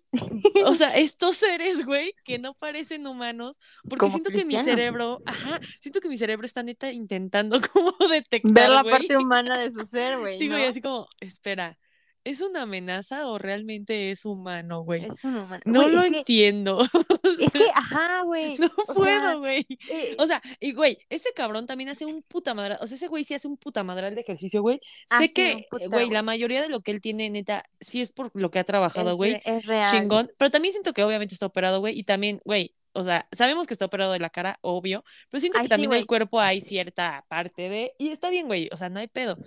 [0.65, 5.23] O sea, estos seres, güey, que no parecen humanos, porque Como siento que mi cerebro,
[5.27, 9.71] ajá, siento que mi cerebro está neta intentando como detectar, Ver la parte humana de
[9.71, 10.39] su ser, güey.
[10.39, 10.69] Sí, güey, ¿no?
[10.69, 11.79] así como, espera,
[12.25, 15.05] ¿es una amenaza o realmente es humano, güey?
[15.05, 15.63] Es un humano.
[15.65, 16.79] No Güey, lo es que- entiendo.
[17.41, 18.57] Es que, ajá, güey.
[18.59, 19.65] No o sea, puedo, güey.
[19.91, 22.79] eh, O sea, y güey, ese cabrón también hace un puta madral.
[22.81, 24.81] O sea, ese güey sí hace un puta madral de ejercicio, güey.
[25.19, 28.11] Sé que, eh, puta, güey, la mayoría de lo que él tiene, neta, sí es
[28.11, 29.41] por lo que ha trabajado, es, güey.
[29.45, 29.91] es real.
[29.91, 30.33] Chingón.
[30.37, 31.97] Pero también siento que obviamente está operado, güey.
[31.99, 35.05] Y también, güey, o sea, sabemos que está operado de la cara, obvio.
[35.31, 36.01] Pero siento Ay, que sí, también güey.
[36.01, 37.93] el cuerpo hay cierta parte de.
[37.99, 38.69] Y está bien, güey.
[38.73, 39.39] O sea, no hay pedo.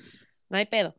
[0.50, 0.96] No hay pedo.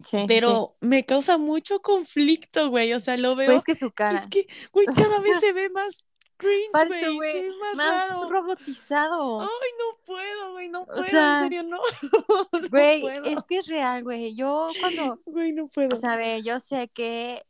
[0.00, 0.24] Sí, sí, sí.
[0.28, 2.92] Pero me causa mucho conflicto, güey.
[2.92, 3.46] O sea, lo veo.
[3.46, 4.18] Pues es que su cara.
[4.18, 6.04] Es que, güey, cada vez se ve más
[6.36, 7.14] cringe, Falso, güey.
[7.16, 8.30] güey, ve más, Más raro.
[8.30, 9.40] robotizado.
[9.40, 11.78] Ay, no puedo, güey, no O puedo, sea, en serio, no.
[12.52, 13.24] no Güey, puedo.
[13.24, 14.36] es que es real, güey.
[14.36, 15.96] Yo cuando, Güey, no puedo.
[15.96, 17.42] o sea, ve, yo sé que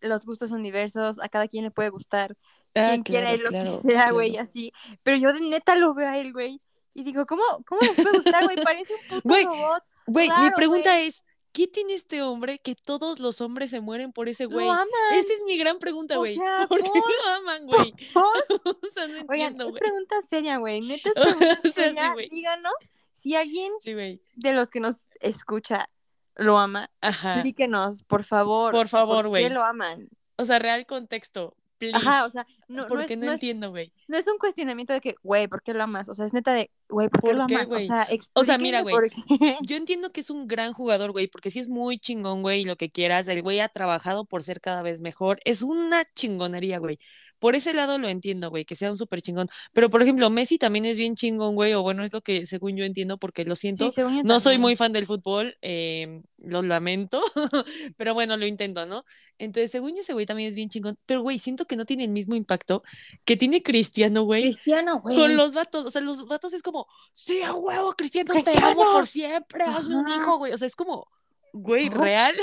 [0.00, 2.36] los gustos son diversos, a cada quien le puede gustar,
[2.74, 4.48] Ah, quien claro, quiere lo claro, que sea, güey, claro.
[4.48, 4.72] así.
[5.02, 6.60] Pero yo de neta lo veo a él, güey,
[6.94, 8.56] y digo, ¿cómo, cómo les puede gustar, güey?
[8.62, 9.82] Parece un puto Güey, robot.
[10.06, 11.08] Güey, mi pregunta güey.
[11.08, 11.24] es,
[11.56, 14.66] ¿qué tiene este hombre que todos los hombres se mueren por ese güey?
[14.66, 14.86] Lo aman.
[15.14, 16.36] Esa es mi gran pregunta, O güey.
[16.36, 17.94] sea, ¿Por qué por- lo aman, güey?
[18.12, 18.24] por-
[18.84, 19.80] O sea, no entiendo, es güey.
[19.80, 20.82] pregunta seria, güey.
[20.82, 22.12] Neta es O pregunta sea, sí, seria.
[22.12, 22.28] güey.
[22.28, 22.74] Díganos
[23.14, 25.88] si alguien Sí, de los que nos escucha
[26.34, 26.90] lo ama.
[27.00, 27.34] Ajá.
[27.36, 28.72] Explíquenos, por favor.
[28.74, 29.44] Por favor, ¿Por güey.
[29.44, 30.10] qué lo aman?
[30.36, 31.56] O sea, real contexto.
[31.78, 31.96] Please.
[31.96, 33.92] Ajá, o sea, no, no porque es, no, no es- entiendo, güey.
[34.08, 36.08] no es un cuestionamiento de que, güey, ¿por qué lo amas?
[36.08, 37.64] O sea, es neta de, güey, ¿por qué ¿Por lo amas?
[37.64, 37.86] O güey?
[37.86, 39.56] sea, O sea, mira, qué.
[39.62, 42.64] Yo entiendo que es un gran jugador, güey, porque sí es muy chingón, güey, y
[42.64, 43.28] lo que quieras.
[43.28, 45.40] El güey ha trabajado por ser cada vez mejor.
[45.44, 46.98] Es una chingonería, güey.
[47.38, 49.48] Por ese lado lo entiendo, güey, que sea un súper chingón.
[49.72, 52.76] Pero, por ejemplo, Messi también es bien chingón, güey, o bueno, es lo que según
[52.76, 53.86] yo entiendo, porque lo siento.
[53.86, 57.22] Sí, según yo No soy muy fan del fútbol, eh, lo lamento,
[57.96, 59.04] pero bueno, lo intento, ¿no?
[59.38, 60.98] Entonces, según yo, ese güey también es bien chingón.
[61.06, 62.82] Pero, güey, siento que no tiene el mismo impacto
[63.24, 65.16] que tiene Cristiano, güey, Cristiano, güey.
[65.16, 65.84] con los vatos.
[65.84, 69.96] O sea, los vatos es como, sí, a huevo, Cristiano, te amo por siempre, hazme
[69.96, 70.16] un Ajá.
[70.16, 70.52] hijo, güey.
[70.52, 71.06] O sea, es como,
[71.52, 71.98] güey, Ajá.
[72.02, 72.34] real,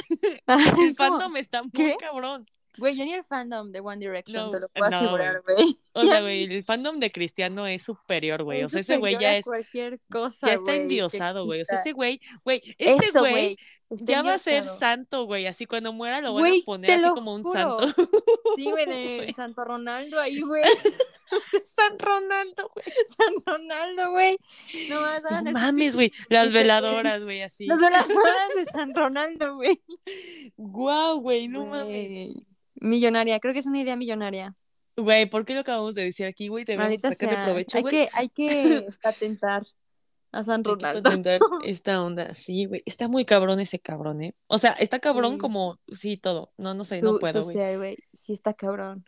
[0.45, 1.95] Ajá, el fandom está muy ¿qué?
[1.99, 2.45] cabrón.
[2.77, 5.77] Güey, yo ni el fandom de One Direction, No, te lo puedo no, asegurar, güey.
[5.93, 8.63] O sea, güey, el fandom de Cristiano es superior, güey.
[8.63, 11.61] O sea, ese güey ya es, cualquier cosa, ya está endiosado, güey.
[11.61, 13.57] O sea, ese güey, güey, este güey
[13.99, 15.47] ya va a ser santo, güey.
[15.47, 17.87] Así cuando muera lo van a poner así como un juro.
[17.87, 18.05] santo.
[18.55, 19.33] Sí, güey, de.
[19.35, 20.63] Santo Ronaldo ahí, güey.
[21.63, 22.85] San Ronaldo, güey.
[23.17, 24.37] San Ronaldo, güey.
[24.89, 26.11] No No mames, güey.
[26.29, 27.65] Las veladoras, güey, así.
[27.65, 29.81] Las veladoras de San Ronaldo, güey.
[30.57, 32.33] Guau, güey, no mames.
[32.83, 34.55] Millonaria, creo que es una idea millonaria.
[34.95, 36.65] Güey, ¿por qué lo acabamos de decir aquí, güey?
[36.65, 37.43] Debemos sacarle sea.
[37.45, 37.93] provecho, hay güey.
[37.93, 39.63] que, hay que patentar
[40.31, 41.03] a San Hay que Ronaldo.
[41.03, 42.33] patentar esta onda.
[42.33, 42.83] Sí, güey.
[42.85, 44.35] Está muy cabrón ese cabrón, ¿eh?
[44.47, 45.37] O sea, está cabrón Sí.
[45.39, 46.53] como, sí, todo.
[46.57, 47.97] No, no sé, no puedo, güey.
[48.13, 49.05] Sí está cabrón.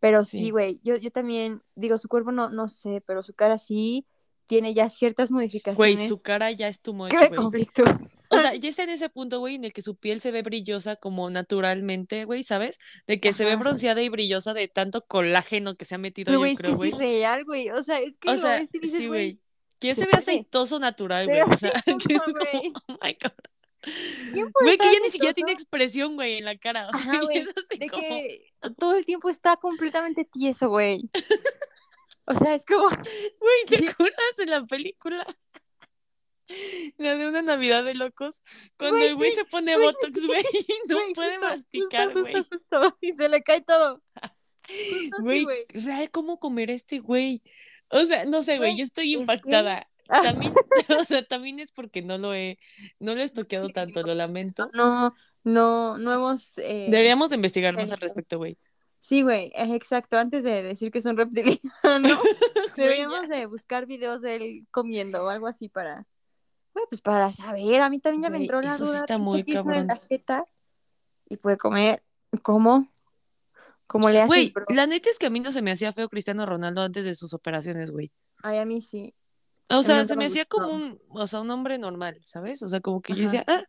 [0.00, 0.50] Pero sí, Sí.
[0.50, 0.80] güey.
[0.84, 4.06] Yo, yo también, digo, su cuerpo no, no sé, pero su cara sí
[4.46, 5.76] tiene ya ciertas modificaciones.
[5.76, 7.30] Güey, su cara ya es tu que güey.
[7.34, 7.84] conflicto.
[8.28, 10.42] O sea, ya está en ese punto, güey, en el que su piel se ve
[10.42, 12.78] brillosa como naturalmente, güey, ¿sabes?
[13.06, 16.34] De que se ve bronceada y brillosa de tanto colágeno que se ha metido, Pero,
[16.36, 16.90] yo güey, es creo, que güey.
[16.90, 17.70] es irreal, güey.
[17.70, 19.40] O sea, es que O sea, dices, sí, güey.
[19.80, 21.40] Que ya se ve aceitoso natural, güey.
[21.40, 23.32] O sea, aceitoso, que es como, oh my God.
[24.32, 26.88] ¿quién puede Güey, que ya ni siquiera tiene expresión, güey, en la cara.
[26.94, 28.02] O sea, Ajá, es así De como...
[28.02, 31.10] que todo el tiempo está completamente tieso, güey.
[32.26, 32.88] O sea, es como.
[32.88, 33.76] Güey, ¿te
[34.60, 35.24] la película?
[36.98, 38.42] La de una Navidad de locos.
[38.78, 42.12] Cuando Güey, el güey se pone güey, botox, güey, y no güey, puede justo, masticar,
[42.12, 42.34] justo, güey.
[42.34, 44.02] Justo, y se le cae todo.
[44.14, 47.42] Así, Güey, real, ¿cómo comer a este güey?
[47.88, 49.88] O sea, no sé, güey, yo estoy impactada.
[50.06, 50.52] También,
[50.98, 52.58] o sea, también es porque no lo he,
[52.98, 54.68] no lo he estoqueado tanto, lo lamento.
[54.74, 55.14] No,
[55.44, 56.58] no, no hemos.
[56.58, 58.58] eh, Deberíamos de investigar más al respecto, güey.
[59.04, 60.16] Sí, güey, es exacto.
[60.16, 61.60] Antes de decir que es un reptiliano,
[62.78, 66.06] deberíamos de buscar videos de él comiendo o algo así para.
[66.72, 67.82] Güey, pues para saber.
[67.82, 69.00] A mí también ya me entró la eso sí duda.
[69.00, 69.88] está ¿qué muy se cabrón.
[69.88, 70.46] la jeta?
[71.28, 72.02] Y puede comer.
[72.40, 72.88] ¿Cómo?
[73.86, 76.08] ¿Cómo le haces, Güey, la neta es que a mí no se me hacía feo
[76.08, 78.10] Cristiano Ronaldo antes de sus operaciones, güey.
[78.42, 79.14] Ay, a mí sí.
[79.68, 82.62] O sea, se me me hacía como un, o sea, un hombre normal, ¿sabes?
[82.62, 83.64] O sea, como que yo decía, ah,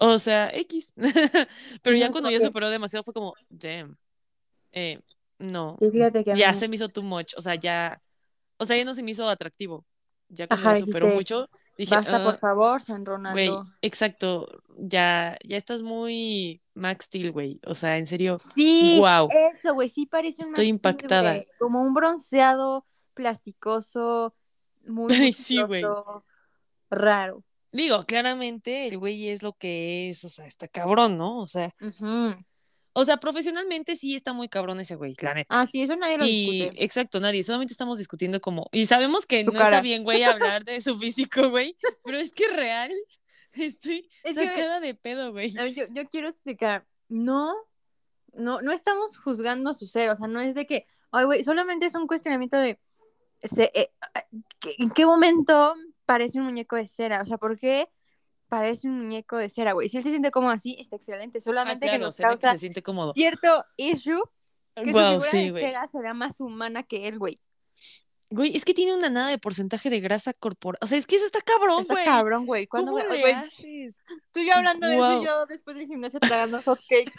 [0.00, 0.92] o sea, X.
[1.82, 3.96] Pero ya cuando ya que- superó demasiado fue como, damn,
[4.72, 5.00] eh,
[5.38, 8.00] no, Sí, fíjate que a mí ya se me hizo too much, o sea, ya,
[8.58, 9.84] o sea, ya no se me hizo atractivo.
[10.28, 13.66] Ya cuando Ajá, superó dijiste, mucho, dije, Basta, por "Ah, favor, San güey, Ronaldo.
[13.82, 17.60] exacto, ya, ya estás muy Max Steel, güey.
[17.66, 19.28] O sea, en serio, Sí, Guau.
[19.52, 21.42] eso, güey, sí parece un Estoy Max impactada.
[21.58, 24.34] Como un bronceado plasticoso,
[24.86, 25.82] muy Ay, sí, güey.
[25.82, 26.24] musculoso,
[26.90, 27.44] raro.
[27.72, 31.40] digo, claramente el güey es lo que es, o sea, está cabrón, ¿no?
[31.40, 32.34] O sea, Ujú.
[32.94, 35.60] O sea, profesionalmente sí está muy cabrón ese güey, la neta.
[35.60, 36.84] Ah, sí, eso nadie lo Y discute.
[36.84, 39.64] exacto, nadie, solamente estamos discutiendo como, y sabemos que no cara.
[39.76, 42.90] está bien, güey, hablar de su físico, güey, pero es que real,
[43.52, 45.56] Estoy Es que- sacada de pedo, güey.
[45.58, 47.54] A yo, yo quiero explicar, no,
[48.32, 51.84] no, no estamos juzgando su ser, o sea, no es de que, ay, güey, solamente
[51.86, 52.78] es un cuestionamiento de,
[53.42, 53.90] se- eh,
[54.58, 55.74] ¿qué- ¿en qué momento
[56.06, 57.20] parece un muñeco de cera?
[57.22, 57.88] O sea, ¿por qué
[58.52, 59.88] parece un muñeco de cera, güey?
[59.88, 62.58] Si él se siente como así, está excelente, Ah, solamente claro, que nos se que
[62.58, 63.14] siente cómodo.
[63.14, 64.20] cierto issue
[64.74, 67.38] que su Wow, figura sí, de cera se vea más humana que él, güey.
[68.28, 70.78] Güey, es que tiene una nada de porcentaje de grasa corporal.
[70.82, 72.04] O sea, es que eso está cabrón, Está güey.
[72.04, 72.66] cabrón, güey.
[72.66, 73.96] ¿Cuándo ¿Cómo me- le güey, haces?
[74.32, 77.12] Tú y yo hablando de eso y yo después del gimnasio tragando hotcakes.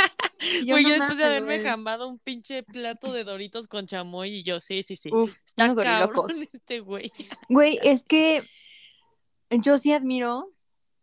[0.67, 1.67] Güey, no yo después de haberme güey.
[1.67, 5.09] jambado un pinche plato de doritos con chamoy y yo, sí, sí, sí.
[5.11, 7.11] Uf, Está cabrón este güey.
[7.49, 8.43] Güey, es que
[9.51, 10.51] yo sí admiro,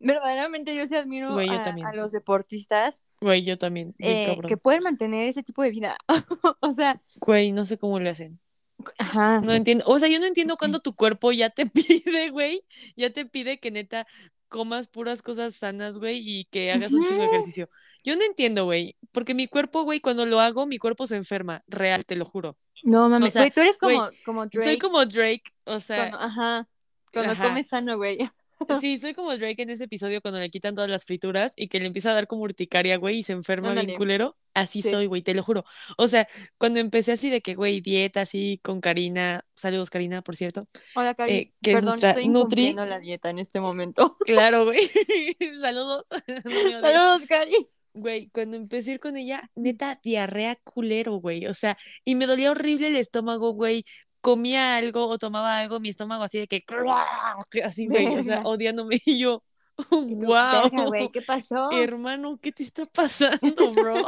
[0.01, 3.95] verdaderamente yo sí admiro Güey, yo a, los deportistas Güey, yo también.
[3.99, 5.97] eh, que pueden mantener ese tipo de vida.
[6.61, 8.41] o sea, Güey, no sé cómo le hacen.
[8.99, 9.41] ajá.
[9.43, 9.85] No entiendo.
[9.87, 12.61] O sea, yo no entiendo cuando tu cuerpo ya te pide, güey.
[12.97, 14.07] Ya te pide que neta
[14.49, 17.71] comas puras cosas sanas, güey, y que hagas un chingo de ejercicio.
[18.03, 18.97] Yo no entiendo, güey.
[19.13, 21.63] Porque mi cuerpo, güey, cuando lo hago, mi cuerpo se enferma.
[21.69, 22.57] Real, te lo juro.
[22.83, 24.65] No mames, sea, güey, tú eres güey, como, como Drake.
[24.65, 25.45] Soy como Drake.
[25.67, 26.69] O sea, cuando, ajá,
[27.13, 27.49] cuando Ajá.
[27.49, 28.19] comes sano, güey.
[28.81, 31.81] sí, soy como Drake en ese episodio cuando le quitan todas las frituras y que
[31.81, 33.97] le empieza a dar como urticaria, güey, y se enferma bien Ándale.
[33.99, 34.37] culero.
[34.55, 34.91] Así Sí.
[34.91, 35.65] soy, güey, te lo juro.
[35.97, 36.27] O sea,
[36.59, 40.69] cuando empecé así de que, güey, dieta así con Karina, saludos Karina, por cierto.
[40.97, 41.33] Hola, Cari.
[41.33, 42.73] Eh, que es Perdón, nuestra estoy Nutri.
[42.75, 44.15] la dieta en este momento.
[44.27, 44.81] Claro, güey.
[45.57, 46.07] saludos.
[46.45, 46.81] No.
[46.81, 47.69] Saludos, Cari.
[47.93, 51.47] Güey, cuando empecé a ir con ella, neta, diarrea culero, güey.
[51.47, 53.85] O sea, y me dolía horrible el estómago, güey.
[54.21, 56.65] Comía algo o tomaba algo, mi estómago así de que,
[57.65, 58.99] así, güey, o sea, odiándome.
[59.05, 59.43] Y yo,
[59.91, 61.71] wow, "Verga, güey, ¿qué pasó?
[61.73, 64.05] hermano, ¿qué te está pasando, bro?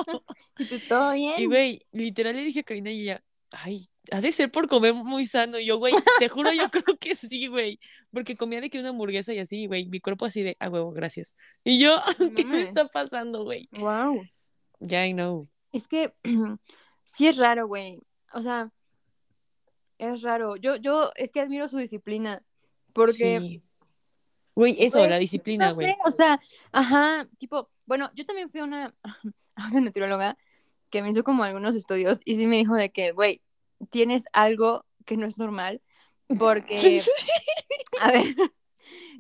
[0.59, 1.35] ¿Y tú todo bien?
[1.39, 4.95] Y, güey, literal le dije a Karina y ella, ay, ha de ser por comer
[4.95, 5.59] muy sano.
[5.59, 7.79] Y yo, güey, te juro, yo creo que sí, güey.
[8.11, 10.93] Porque comía de que una hamburguesa y así, güey, mi cuerpo así de, a huevo,
[10.93, 11.37] gracias.
[11.65, 11.99] Y yo,
[12.35, 12.69] ¿qué me mames.
[12.69, 13.69] está pasando, güey?
[13.73, 14.23] Wow.
[14.81, 15.49] Ya, I know.
[15.73, 16.13] Es que
[17.05, 17.99] sí es raro, güey.
[18.33, 18.71] O sea,
[20.03, 20.57] es raro.
[20.57, 22.43] Yo, yo es que admiro su disciplina.
[22.93, 23.63] Porque, Sí.
[24.55, 25.87] Güey, eso, güey, la disciplina, no güey.
[25.87, 26.39] sé, o sea,
[26.73, 28.95] ajá, tipo, bueno, yo también fui a una,
[29.57, 30.37] a una nutrióloga
[30.91, 33.41] que me hizo como algunos estudios y sí me dijo de que, güey,
[33.89, 35.81] tienes algo que no es normal.
[36.39, 37.03] Porque,
[38.01, 38.35] a ver,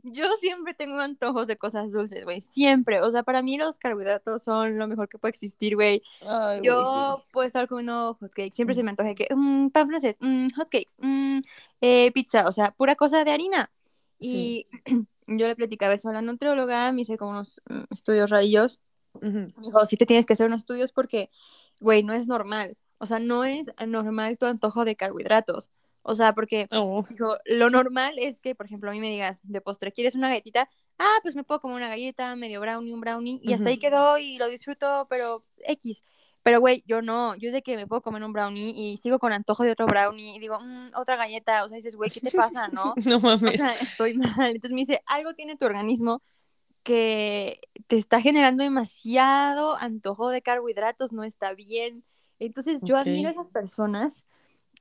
[0.03, 3.01] yo siempre tengo antojos de cosas dulces, güey, siempre.
[3.01, 6.03] O sea, para mí los carbohidratos son lo mejor que puede existir, güey.
[6.62, 7.25] Yo sí.
[7.33, 11.41] puedo estar comiendo hotcakes, siempre se me antoja que mm, pan francés, mm, hotcakes, mm,
[11.81, 13.71] eh, pizza, o sea, pura cosa de harina.
[14.19, 14.67] Y
[15.27, 18.81] yo le platicaba eso a la nutrióloga, me hice como unos mm, estudios rarillos.
[19.15, 19.47] Ujú.
[19.57, 21.31] Me dijo, sí te tienes que hacer unos estudios porque,
[21.81, 22.77] güey, no es normal.
[22.99, 25.71] O sea, no es normal tu antojo de carbohidratos.
[26.03, 29.41] O sea, porque Oh, Dijo, lo normal es que, por ejemplo, a mí me digas
[29.45, 30.69] de postre, ¿quieres una galletita?
[30.99, 34.19] Ah, pues me puedo comer una galleta, medio brownie, un brownie, y hasta ahí quedó
[34.19, 36.03] y lo disfruto, pero X.
[36.43, 39.33] Pero, güey, yo no, yo sé que me puedo comer un brownie y sigo con
[39.33, 42.33] antojo de otro brownie y digo, "Mm, otra galleta, o sea, dices, güey, ¿qué te
[42.33, 42.95] pasa, no?
[43.07, 43.61] no O mames.
[43.61, 44.51] sea, estoy mal.
[44.51, 46.21] Entonces me dice, algo tiene tu organismo
[46.83, 52.05] que te está generando demasiado antojo de carbohidratos, no está bien.
[52.41, 54.27] Entonces yo admiro a esas personas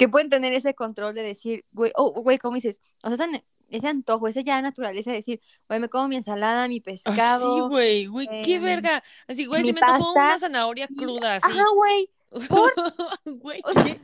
[0.01, 2.81] que pueden tener ese control de decir, güey, oh, güey, ¿cómo dices?
[3.03, 3.27] O sea,
[3.69, 7.69] ese, antojo, ese ya naturaleza de decir, güey, me como mi ensalada, mi Así, pescado.
[7.69, 9.03] güey, güey, qué em, verga.
[9.27, 11.51] Así, güey, se me tocó una zanahoria cruda, así.
[11.51, 12.09] Ajá, güey,
[12.49, 12.73] ¿por?
[13.41, 13.99] Güey, O sea, ¿qué?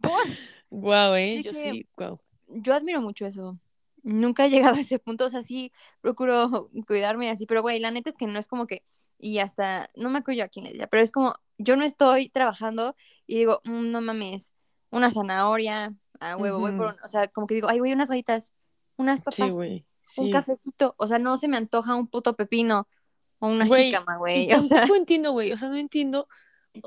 [0.00, 0.22] por.
[0.70, 2.16] Guau, eh, Así yo que- sí, guau.
[2.48, 3.58] Yo admiro mucho eso.
[4.02, 5.70] Nunca he llegado a ese punto, o sea, sí
[6.00, 8.82] procuro cuidarme así, pero güey, la neta es que no es como que,
[9.18, 11.84] y hasta, no me acuerdo yo a quién le decía, pero es como, yo no
[11.84, 12.96] estoy trabajando
[13.26, 14.52] y digo, "Mm, no mames,
[14.96, 18.08] una zanahoria, a huevo, voy por, un-", o sea, como que digo, ay, güey, unas
[18.08, 18.52] galletas,
[18.96, 19.86] unas papas, Sí, güey.
[20.18, 22.88] un cafecito, o sea, no se me antoja un puto pepino
[23.38, 26.28] o una Güey, jícama, güey, o sea, tampoco entiendo, güey, o sea, no entiendo,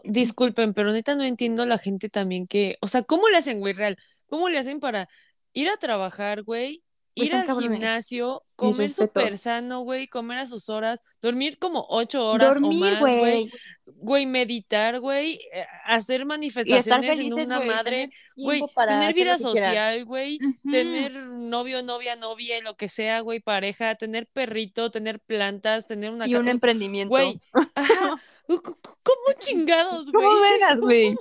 [0.03, 3.73] disculpen, pero neta no entiendo la gente también que, o sea, ¿cómo le hacen, güey,
[3.73, 3.97] real?
[4.27, 5.07] ¿Cómo le hacen para
[5.53, 6.83] ir a trabajar, güey?
[7.19, 7.79] Güey, Ir al cabrones.
[7.79, 12.99] gimnasio, comer súper sano, güey, comer a sus horas, dormir como ocho horas o más,
[12.99, 13.51] güey,
[13.85, 19.39] güey, meditar, güey, eh, hacer manifestaciones en felices, una güey, madre, güey, tener vida lo
[19.39, 25.87] social, güey, tener novio, novia, novia, lo que sea, güey, pareja, tener perrito, tener plantas,
[25.87, 27.09] tener una y un emprendimiento.
[27.09, 27.39] Güey,
[28.47, 30.27] ¿cómo chingados, güey?
[30.27, 31.15] ¿Cómo vergas, güey?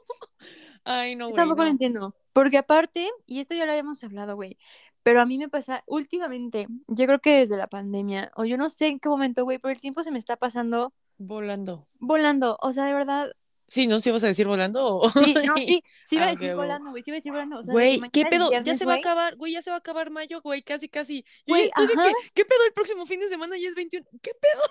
[0.84, 1.70] Ay, no, güey, tampoco lo no.
[1.70, 2.14] entiendo.
[2.32, 4.58] Porque aparte, y esto ya lo habíamos hablado, güey,
[5.02, 8.68] pero a mí me pasa últimamente, yo creo que desde la pandemia, o yo no
[8.70, 11.88] sé en qué momento, güey, pero el tiempo se me está pasando Volando.
[11.98, 12.56] volando.
[12.60, 13.32] O sea, de verdad,
[13.70, 14.00] Sí, ¿no?
[14.00, 14.96] ¿Sí vas a decir volando?
[15.00, 15.10] O...
[15.10, 17.58] Sí, no, sí, sí iba a Ah, decir volando, güey, sí iba a decir volando.
[17.58, 18.50] O sea, Güey, ¿qué pedo?
[18.62, 21.22] ya se va a acabar, güey, ya se va a acabar mayo, güey, casi, casi.
[21.46, 22.64] Yo estoy de que, ¿qué pedo?
[22.66, 24.06] El próximo fin de semana ya es 21.
[24.22, 24.62] ¿Qué pedo?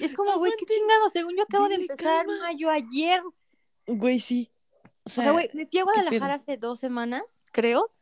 [0.00, 2.38] Y es como, güey, qué chingado, según yo acabo de empezar calma.
[2.40, 3.22] mayo ayer.
[3.86, 4.50] Güey, sí.
[4.84, 5.84] O O sea, me fui a?
[5.84, 7.92] Guadalajara hace dos semanas, creo,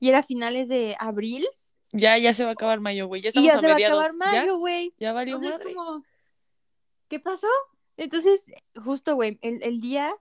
[0.00, 1.46] y era finales de abril,
[1.92, 3.22] ya, ya se va a acabar mayo, güey.
[3.22, 4.90] Ya y estamos ya a se va a acabar mayo, güey.
[4.98, 5.74] Ya, ya valió O sea, es madre.
[5.74, 6.04] como,
[7.08, 7.46] ¿qué pasó?
[7.96, 8.44] Entonces,
[8.84, 10.14] justo, güey, el, el día,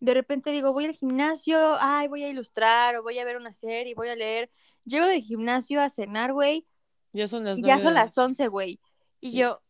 [0.00, 3.52] de repente digo, voy al gimnasio, ay, voy a ilustrar, o voy a ver una
[3.52, 4.50] serie, voy a leer.
[4.84, 6.66] Llego del gimnasio a cenar, güey,
[7.12, 8.26] Ya son las y ya son las noche.
[8.26, 8.80] 11, güey.
[9.20, 9.36] Y Sí.
[9.38, 9.60] yo,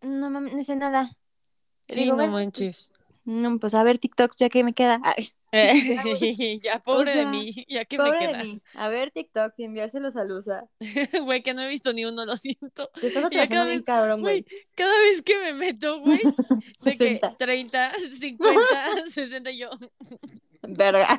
[0.00, 1.10] no mames, no hice nada.
[1.88, 2.90] Sí, Digo, no manches.
[3.24, 5.00] No, pues a ver TikToks, ya que me queda.
[5.04, 5.32] Ay,
[6.62, 8.38] ya, pobre de sea, mí, ya que me pobre queda.
[8.38, 8.62] de mí.
[8.74, 10.64] A ver TikToks y enviárselos a Lusa.
[11.24, 12.90] Güey, que no he visto ni uno, lo siento.
[13.00, 16.20] Te estás cada bien vez, cabrón, güey, cada vez que me meto, güey,
[16.78, 17.36] sé que 60.
[17.38, 18.60] 30, 50,
[19.10, 19.70] 60 y yo.
[20.62, 21.18] Verga.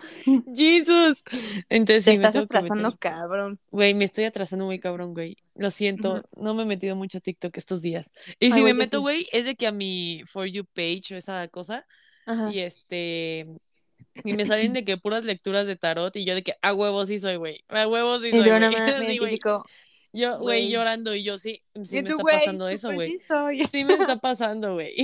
[0.54, 1.24] Jesus.
[1.70, 3.60] Entonces Te sí, me estás que atrasando, cabrón.
[3.72, 5.38] Güey, me estoy atrasando muy cabrón, güey.
[5.56, 8.12] Lo siento, no me he metido mucho a TikTok estos días.
[8.40, 9.02] Y Ay, si me meto, sí.
[9.02, 11.86] güey, es de que a mi For You page o esa cosa,
[12.26, 12.52] Ajá.
[12.52, 13.48] y este.
[14.24, 17.08] Y me salen de que puras lecturas de tarot y yo de que a huevos
[17.08, 17.64] sí soy, güey.
[17.68, 19.66] A huevos sí soy, yo me identifico.
[20.14, 23.18] Yo, güey, llorando y yo sí, sí me está pasando eso, güey.
[23.70, 24.96] sí me está pasando, güey.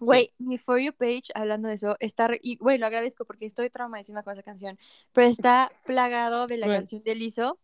[0.00, 2.28] Güey, mi For You page, hablando de eso, está.
[2.28, 4.78] re- Y, güey, lo agradezco porque estoy traumadísima con esa canción.
[5.12, 7.58] Pero está plagado de la canción de Lizzo,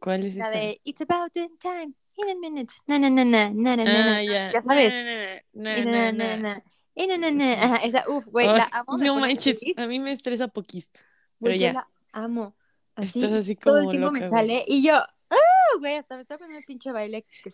[0.00, 0.58] ¿Cuál es la esa?
[0.58, 2.72] de It's about the time, in a minute.
[2.86, 4.52] Na, na, na, na, na, na, na, Ah, ya.
[4.52, 5.44] Ya sabes.
[5.52, 6.64] Na, na, na, na,
[6.96, 7.52] Y na, na, na.
[7.62, 8.98] Ajá, esa, uf, güey, la Ay, amo.
[8.98, 10.90] me No manches, a mí me estresa poquis.
[10.92, 11.04] Pero
[11.38, 12.56] Güey, yo ya, la amo.
[12.94, 14.40] Así, estás así todo el como tiempo me loca, güey.
[14.40, 15.36] sale y yo, ¡ah!
[15.78, 17.50] Güey, hasta me está poniendo el pinche baile que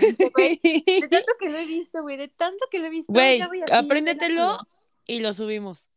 [0.00, 0.60] mente, güey.
[1.00, 3.12] De tanto que lo he visto, güey, de tanto que lo he visto.
[3.12, 4.58] Güey, ya apréndetelo
[5.06, 5.88] y lo subimos.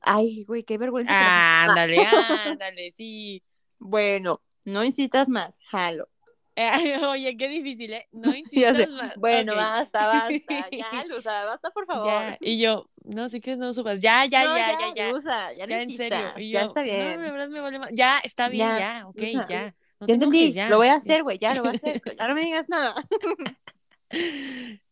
[0.00, 1.12] Ay, güey, qué vergüenza.
[1.12, 2.06] la gente- Ah, Ándale,
[2.46, 3.42] ándale, sí.
[3.78, 6.08] Bueno, no insistas más, jalo.
[7.08, 8.08] Oye, qué difícil, ¿eh?
[8.12, 9.16] No Ya insistas más.
[9.16, 10.68] Bueno, basta, basta.
[10.70, 12.06] Ya, Luza, basta, por favor.
[12.06, 14.00] Ya, y yo, no, si quieres no subas.
[14.00, 14.94] Ya, ya, No, ya, ya, ya.
[14.94, 16.18] Ya, Ya, no en serio.
[16.36, 17.20] ya yo, está no, bien.
[17.22, 17.90] de verdad me vale más.
[17.92, 19.74] Ya, está bien, Ya, ya, ok, ya.
[20.00, 20.68] No ya te entendí, ya.
[20.68, 22.02] lo voy a hacer, güey, ya lo voy a hacer.
[22.18, 22.94] ya no me digas nada.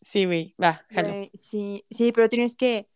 [0.01, 1.31] Sí, güey, va, jalo.
[1.35, 2.89] Sí, sí, pero tienes que,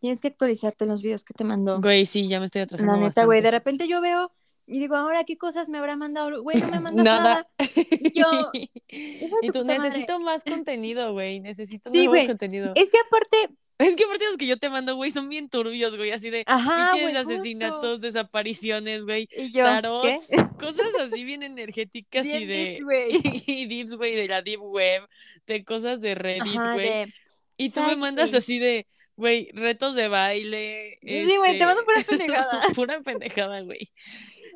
[0.00, 1.80] tienes que actualizarte en los videos que te mandó.
[1.80, 4.32] Güey, sí, ya me estoy atrasando La neta, güey, de repente yo veo
[4.68, 6.42] y digo, ahora, ¿qué cosas me habrá mandado?
[6.42, 7.22] Güey, no me mandas Nada.
[7.22, 7.48] nada.
[7.90, 8.26] Y yo,
[9.42, 9.78] Y tú, madre.
[9.80, 11.40] necesito más contenido, güey.
[11.40, 12.72] Necesito Sí, nuevo contenido.
[12.76, 13.36] Es que aparte,
[13.78, 16.10] Es que aparte los que yo te mando, güey, son bien turbios, güey.
[16.10, 17.30] Así de ajá, pinches justo.
[17.32, 19.28] asesinatos, desapariciones, güey.
[19.36, 20.36] Y yo, Tarots, ¿qué?
[20.58, 22.54] cosas así bien energéticas y de.
[22.54, 23.08] deep, güey.
[23.46, 25.02] y dips, güey, de la deep web,
[25.46, 26.88] de cosas de Reddit, güey.
[26.88, 27.14] de,
[27.56, 30.98] Y tú me mandas así de, güey, retos de baile.
[31.02, 32.62] Sí, güey, te este, mando pura pendejada.
[32.74, 33.88] pura pendejada, güey.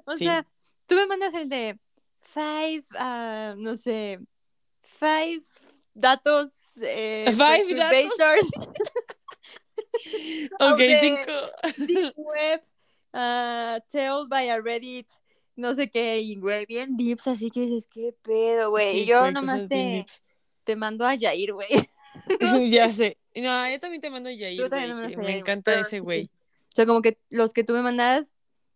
[0.07, 0.25] O Sí.
[0.25, 0.47] sea,
[0.87, 1.79] tú me mandas el de
[2.21, 4.19] five, ah, no sé,
[4.83, 5.43] five
[5.95, 8.13] datos, eh, Five datos.
[10.61, 11.33] Ok, cinco.
[11.87, 12.63] deep web,
[13.13, 15.09] ah, told by a Reddit,
[15.57, 18.93] no sé qué, y güey, bien deeps, así que dices, qué pedo, güey.
[18.93, 20.23] Sí, y yo nomás te, dips.
[20.65, 21.69] te mando a Yair, güey.
[22.71, 23.19] ya sé.
[23.35, 24.95] No, yo también te mando a Yair, güey.
[24.95, 26.25] me Me encanta ese güey.
[26.25, 28.32] O sea, como que los que tú me mandas,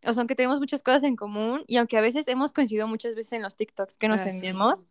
[0.06, 3.14] o sea, aunque tenemos muchas cosas en común, y aunque a veces hemos coincidido muchas
[3.14, 4.86] veces en los TikToks que nos Ah, enviamos,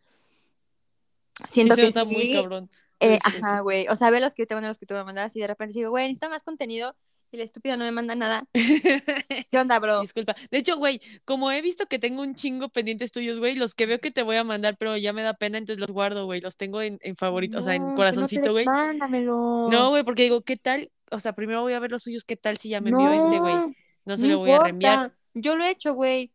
[1.48, 2.70] Sí, siento se que nota sí, muy cabrón.
[3.00, 3.86] eh, ajá, güey.
[3.88, 5.46] O sea, ve los que yo te mando, los que tú me mandas, y de
[5.46, 6.96] repente digo, güey, necesito más contenido,
[7.30, 8.46] y la estúpida no me manda nada.
[9.50, 10.00] ¿Qué onda, bro?
[10.00, 10.34] Disculpa.
[10.50, 13.84] De hecho, güey, como he visto que tengo un chingo pendientes tuyos, güey, los que
[13.84, 16.40] veo que te voy a mandar, pero ya me da pena, entonces los guardo, güey.
[16.40, 18.64] Los tengo en, en favoritos, o sea, No, en no te corazoncito, güey.
[18.64, 19.68] Mándamelo.
[19.70, 20.90] No, güey, porque digo, ¿qué tal?
[21.10, 23.38] O sea, primero voy a ver los suyos, ¿qué tal si ya me envió este,
[23.40, 23.76] güey?
[24.06, 25.14] No, se no lo voy a reenviar.
[25.34, 26.32] Yo lo he hecho, güey.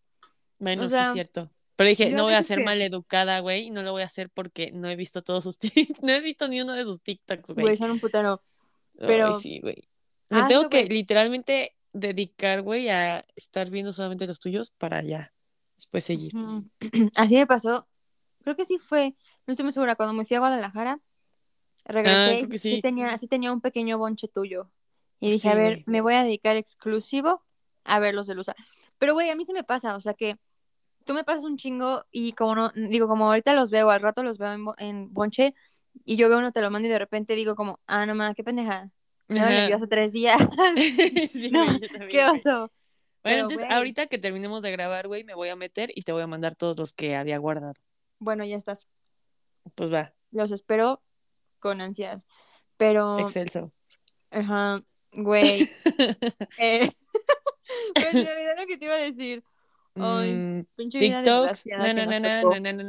[0.60, 1.52] Bueno, o sea, es cierto.
[1.76, 4.30] Pero dije, no voy a ser que- maleducada, güey, y no lo voy a hacer
[4.30, 7.50] porque no he visto todos sus TikToks, no he visto ni uno de sus TikToks,
[7.56, 7.78] Güey, güey.
[7.78, 8.44] son un putero.
[9.00, 9.88] Ay, pero- sí, güey.
[10.30, 15.34] Me tengo que literalmente dedicar, güey, a estar viendo solamente los tuyos para ya
[15.76, 16.32] después seguir.
[17.16, 17.88] Así me pasó.
[18.44, 19.16] Creo que sí fue.
[19.46, 19.96] No estoy muy segura.
[19.96, 21.00] Cuando me fui a Guadalajara,
[21.84, 22.42] regresé.
[22.44, 22.58] Ah, sí.
[22.60, 22.82] sí.
[22.82, 24.72] tenía, sí tenía un pequeño bonche tuyo.
[25.20, 27.44] Y dije, Sí, a ver, me voy a dedicar exclusivo
[27.84, 28.56] a ver los de Lusa.
[28.98, 29.96] Pero, güey, a mí sí me pasa.
[29.96, 30.38] O sea que
[31.06, 34.24] tú me pasas un chingo y como no, digo, como ahorita los veo, al rato
[34.24, 35.56] los veo en, en bonche
[36.06, 38.36] y yo veo uno, te lo mando y de repente digo como, ah, no mames,
[38.36, 38.92] qué pendeja.
[39.28, 39.58] Me lo Ajá.
[39.58, 40.38] envió hace tres días.
[41.32, 42.72] Sí, No, güey, yo también, ¿Qué pasó?
[43.24, 43.70] Bueno, Pero, entonces güey.
[43.70, 46.56] ahorita que terminemos de grabar, güey, me voy a meter y te voy a mandar
[46.56, 47.74] todos los que había guardado.
[48.20, 48.88] Bueno, ya estás.
[49.76, 51.04] Pues va, Los espero
[51.60, 52.26] con ansias.
[52.78, 53.72] Pero, excelso.
[54.32, 54.82] ajá,
[55.14, 55.70] Güey.
[56.58, 56.92] eh,
[57.94, 59.44] pues me olvidó lo que te iba a decir.
[59.96, 61.64] Ay, Mm, pinche TikToks.
[61.64, 61.78] tocó.
[61.78, 62.88] na, na, na, na, na, na.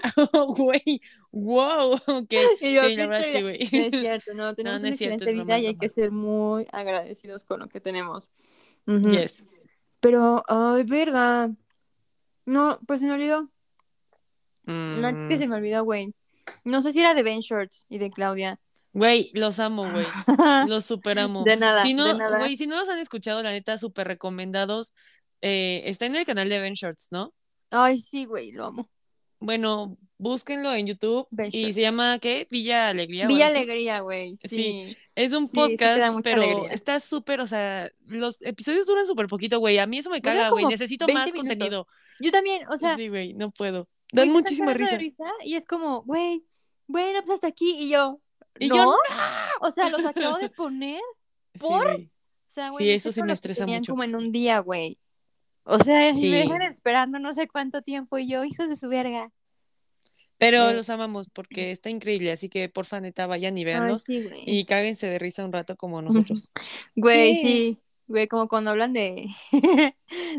[0.56, 1.00] Güey,
[1.32, 2.30] wow, ok.
[2.60, 3.58] Yo, Sí, la verdad pinche sí, vida- güey.
[3.58, 6.66] No es cierto, no, tenemos no una es excelente vida y hay que ser muy
[6.70, 8.28] agradecidos con lo que tenemos.
[8.86, 9.46] Yes.
[10.00, 11.50] Pero, ay, verga.
[12.44, 13.48] No, pues se me olvidó.
[14.66, 16.14] No, es que Mm, se me olvidó, güey.
[16.62, 18.60] No sé si era de Ben Shorts y de Claudia.
[18.94, 20.06] Güey, los amo, güey.
[20.68, 21.42] Los super amo.
[21.44, 22.38] De nada, Si de no, nada.
[22.38, 24.94] güey, si no los han escuchado, la neta, súper recomendados.
[25.42, 27.34] Eh, está en el canal de Ben Shorts, ¿no?
[27.70, 28.88] Ay, sí, güey, lo amo.
[29.40, 31.74] Bueno, búsquenlo en YouTube Ben y Shorts.
[31.74, 32.46] se llama, ¿qué?
[32.50, 33.26] Villa Alegría.
[33.26, 33.48] Villa.
[33.48, 34.36] Alegría, güey.
[34.44, 34.48] Sí.
[34.48, 34.96] Sí.
[35.16, 36.70] Es un Sí, podcast, pero alegría.
[36.70, 39.78] está súper, o sea, los episodios duran súper poquito, güey.
[39.78, 40.64] A mí eso me caga, güey.
[40.66, 41.48] Necesito 20 más minutos.
[41.48, 41.86] contenido.
[42.20, 43.88] Yo también, o sea, sí, güey, no puedo.
[44.12, 45.26] Dan muchísima de risa.
[45.44, 46.44] Y es como, güey,
[46.86, 47.76] bueno, pues hasta aquí.
[47.78, 48.20] Y yo,
[48.58, 48.76] Y ¿no?
[48.76, 48.96] yo,
[49.60, 51.00] O sea, los acabo de poner.
[51.58, 51.84] ¿Por?
[51.92, 52.04] güey.
[52.06, 53.92] O sea, güey, Sí, eso sí me estresa mucho.
[53.92, 54.98] como en un día, güey.
[55.64, 56.30] O sea, Sí.
[56.30, 59.30] me dejan esperando no sé cuánto tiempo y yo, hijos de su verga.
[60.38, 60.76] Pero Güey.
[60.76, 64.64] los amamos porque está increíble, así que porfa, neta, vayan y Ay, véanlos sí, y
[64.66, 66.50] cáguense de risa un rato como nosotros.
[66.96, 67.80] Güey, ¿Qué sí.
[68.08, 69.28] Güey, como cuando hablan de,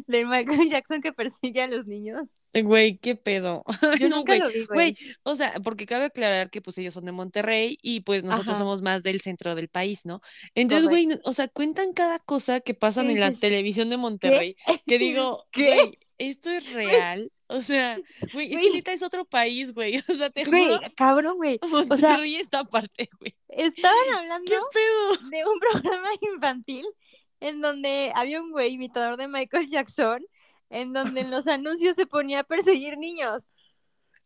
[0.07, 2.30] de Michael Jackson que persigue a los niños.
[2.63, 3.63] Güey, qué pedo.
[3.99, 4.39] Yo no, nunca güey.
[4.39, 4.93] lo vi, güey.
[4.93, 8.49] Güey, o sea, porque cabe aclarar que pues ellos son de Monterrey y pues nosotros
[8.55, 8.59] Ajá.
[8.59, 10.21] somos más del centro del país, ¿no?
[10.55, 14.55] Entonces, güey, o sea, cuentan cada cosa que pasan ¿Qué en la televisión de Monterrey,
[14.87, 15.75] que digo, ¿Qué?
[15.75, 17.31] güey, esto es real.
[17.47, 17.99] O sea,
[18.33, 18.83] güey, Güey.
[18.85, 19.97] es otro país, güey.
[20.09, 21.59] O sea, te Güey, juro, cabrón, güey.
[21.69, 23.35] Monterrey está aparte, güey.
[23.49, 25.29] Estaban hablando ¿Qué pedo?
[25.29, 26.85] de un programa infantil
[27.39, 30.25] en donde había un güey imitador de Michael Jackson,
[30.70, 33.49] en donde en los anuncios se ponía a perseguir niños.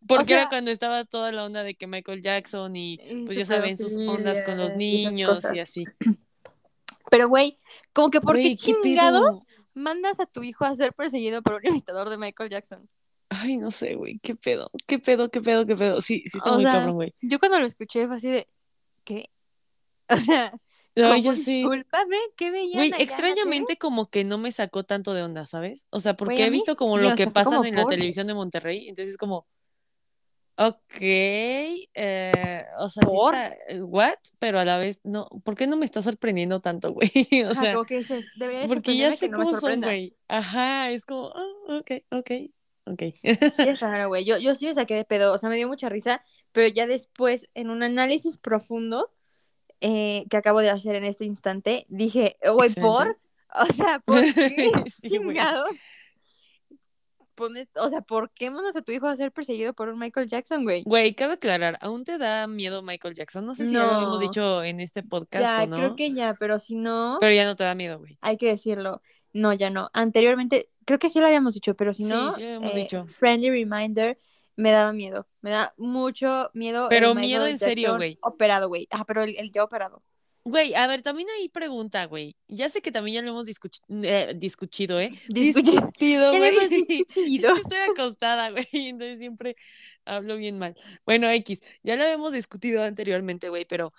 [0.07, 3.37] Porque sea- era cuando estaba toda la onda de que Michael Jackson y Y pues
[3.37, 5.85] ya saben sus ondas con los y niños y así.
[7.11, 7.57] Pero, güey,
[7.93, 9.41] como que por Güey, qué ¿qué chingados
[9.73, 12.89] mandas a tu hijo a ser perseguido por un imitador de Michael Jackson.
[13.29, 16.01] Ay, no sé, güey, qué pedo, qué pedo, qué pedo, qué pedo.
[16.01, 17.13] Sí, sí está O muy sea, cabrón, güey.
[17.21, 18.47] Yo cuando lo escuché fue así de,
[19.03, 19.29] ¿qué?
[20.09, 20.53] O sea,
[21.01, 21.61] No, yo sí.
[21.61, 25.87] Discúlpame, ¿qué veían Güey, extrañamente como que no me sacó tanto de onda, ¿sabes?
[25.89, 28.87] O sea, porque he visto como sí, lo que como en la televisión de Monterrey,
[28.87, 29.47] entonces es como,
[30.57, 34.15] ok, eh, o sea, sí está, eh, what?
[34.39, 37.09] Pero a la vez, no, ¿por qué no me está sorprendiendo tanto, güey?
[37.43, 40.15] O Ajá, sea, como que de porque ya sé no cómo son, güey.
[40.27, 42.31] Ajá, es como, ah, ok, ok,
[42.85, 43.03] ok.
[43.51, 44.25] Sí, es raro, güey.
[44.25, 46.87] Yo, yo sí me saqué de pedo, o sea, me dio mucha risa, pero ya
[46.87, 49.11] después, en un análisis profundo
[49.81, 53.17] eh, que acabo de hacer en este instante, dije, güey, ¿por?
[53.53, 55.69] O sea, ¿por qué Sí, chingados?
[57.75, 60.63] O sea, ¿por qué mandas a tu hijo a ser perseguido por un Michael Jackson,
[60.63, 60.83] güey?
[60.83, 63.45] Güey, cabe aclarar, ¿aún te da miedo Michael Jackson?
[63.45, 64.19] No sé si ya lo habíamos No.
[64.19, 67.45] dicho en este podcast Ya, o no, creo que ya, pero si no, pero ya
[67.45, 68.17] no te da miedo, güey.
[68.21, 69.01] hay que decirlo.
[69.31, 69.89] No, ya no.
[69.93, 72.75] Anteriormente, creo que sí lo habíamos dicho, pero si Sí, no, sí lo habíamos eh,
[72.75, 73.05] dicho.
[73.07, 74.19] Friendly Reminder
[74.59, 75.27] me daba miedo.
[75.41, 76.87] Me da mucho miedo.
[76.89, 78.19] Pero miedo en serio, güey.
[78.21, 78.87] Operado, güey.
[78.91, 80.03] Ah, pero el, el ya operado.
[80.43, 82.35] Güey, a ver, también hay pregunta, güey.
[82.47, 83.47] Ya sé que también ya lo hemos
[84.03, 85.11] eh, discutido, ¿eh?
[85.29, 86.49] Discutido, güey.
[86.49, 87.53] hemos Es discutido.
[87.53, 89.55] que estoy acostada, güey, entonces siempre
[90.05, 90.75] hablo bien mal.
[91.05, 93.91] Bueno, X, ya lo habíamos discutido anteriormente, güey, pero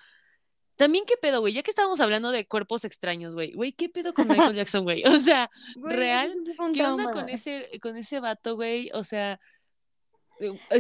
[0.76, 4.12] también qué pedo, güey, ya que estábamos hablando de cuerpos extraños, güey, güey, qué pedo
[4.12, 5.04] con Michael Jackson, güey.
[5.06, 5.50] O sea,
[5.82, 6.34] real,
[6.74, 8.90] ¿qué onda con ese, con ese vato, güey?
[8.94, 9.38] O sea,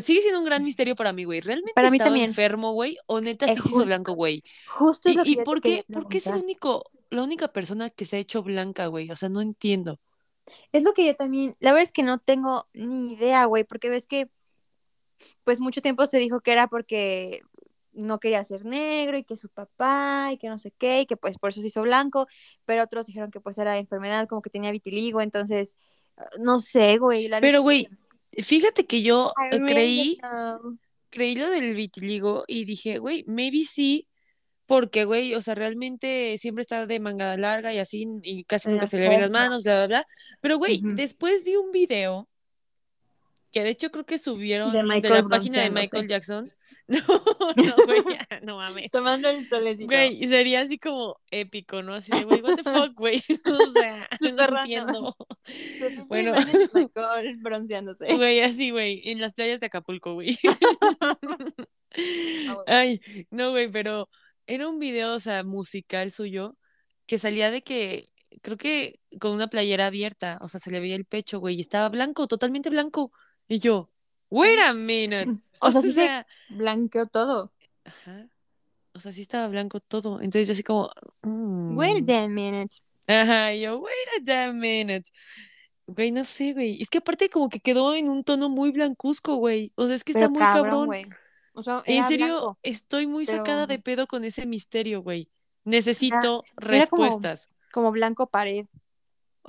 [0.00, 1.40] sigue siendo un gran misterio para mí, güey.
[1.40, 2.30] ¿Realmente Para mí estaba también.
[2.30, 2.96] enfermo, güey?
[3.06, 4.42] ¿O neta Eh, sí se hizo blanco, güey?
[4.66, 7.48] Justo es ¿Y, lo que y por qué, por qué es el único, la única
[7.48, 9.10] persona que se ha hecho blanca, güey?
[9.10, 10.00] O sea, no entiendo.
[10.72, 13.88] Es lo que yo también, la verdad es que no tengo ni idea, güey, porque
[13.88, 14.28] ves que,
[15.44, 17.42] pues mucho tiempo se dijo que era porque
[17.92, 21.16] no quería ser negro y que su papá y que no sé qué, y que
[21.16, 22.26] pues por eso se hizo blanco,
[22.64, 25.76] pero otros dijeron que pues era enfermedad, como que tenía vitiligo, entonces,
[26.16, 27.28] ah, no sé, güey.
[27.28, 27.88] la Pero, güey,
[28.36, 30.18] fíjate que yo I eh, really creí,
[31.10, 34.08] creí lo del vitiligo y dije, güey, maybe sí,
[34.66, 38.86] porque, güey, o sea, realmente siempre está de manga larga y así, y casi nunca
[38.86, 40.06] se le ven las manos, bla, bla, bla.
[40.40, 42.28] Pero, güey, después vi un video
[43.52, 45.70] que de hecho creo que subieron De la página de.
[45.70, 46.52] Michael Jackson.
[47.56, 48.90] No, no, güey, ya, no mames.
[48.90, 49.86] Tomando el solecito.
[49.86, 51.94] Güey, sería así como épico, ¿no?
[51.94, 53.22] Así de, güey, what the fuck, güey.
[53.46, 55.16] O sea, no entiendo.
[56.08, 56.32] Bueno.
[57.38, 58.12] bronceándose.
[58.14, 60.36] Güey, así, güey, en las playas de Acapulco, güey.
[61.22, 62.64] bueno.
[62.66, 64.08] Ay, no, güey, pero
[64.46, 66.56] era un video, o sea, musical suyo,
[67.06, 68.08] que salía de que,
[68.42, 71.60] creo que con una playera abierta, o sea, se le veía el pecho, güey, y
[71.60, 73.12] estaba blanco, totalmente blanco.
[73.48, 73.90] Y yo,
[74.30, 75.30] wait a minute.
[75.62, 77.52] O sea, sí se blanqueó todo.
[77.84, 78.30] ajá.
[78.94, 80.20] O sea, sí estaba blanco todo.
[80.20, 80.90] Entonces yo así como.
[81.22, 82.10] Wait mm.
[82.10, 82.74] a minute.
[83.06, 85.10] Ajá, yo, wait a damn minute.
[85.86, 86.80] Güey, no sé, güey.
[86.80, 89.72] Es que aparte como que quedó en un tono muy blancuzco, güey.
[89.74, 91.16] O sea, es que está muy cabrón, cabrón.
[91.52, 95.28] O sea, En serio, blanco, estoy muy pero sacada de pedo con ese misterio, güey.
[95.64, 97.48] Necesito era como- respuestas.
[97.72, 98.66] como blanco pared.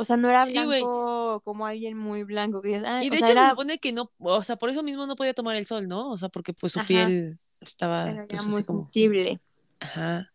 [0.01, 2.61] O sea, no era Sí, blanco como alguien muy blanco.
[2.61, 5.05] Que "Ay", Y de sea, hecho se supone que no, o sea, por eso mismo
[5.05, 6.09] no podía tomar el sol, ¿no?
[6.09, 6.87] O sea, porque pues su Ajá.
[6.87, 9.39] piel estaba era pues muy como, sensible.
[9.79, 10.33] ajá.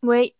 [0.00, 0.36] Güey,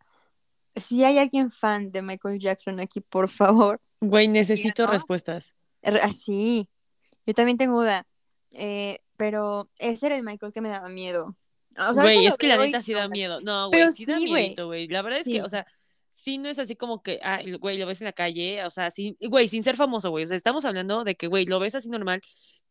[0.77, 3.81] si hay alguien fan de Michael Jackson aquí, por favor.
[4.01, 4.93] Güey, necesito ¿no?
[4.93, 5.57] respuestas.
[5.83, 6.69] R- Así.
[7.27, 8.07] Yo también tengo duda.
[8.53, 11.37] Eh, pero ese era el Michael que me daba miedo.
[11.77, 13.41] O sea, Güey, es que la neta sí da miedo.
[13.41, 14.27] No, güey, sí da sí,
[14.65, 14.87] güey.
[14.89, 15.67] La verdad es que, o sea,
[16.11, 18.71] sí no es así como que, ah, el- güey, lo ves en la calle, o
[18.71, 20.25] sea, sí, güey, sin ser famoso, güey.
[20.25, 22.21] O sea, estamos hablando de que, güey, lo ves así normal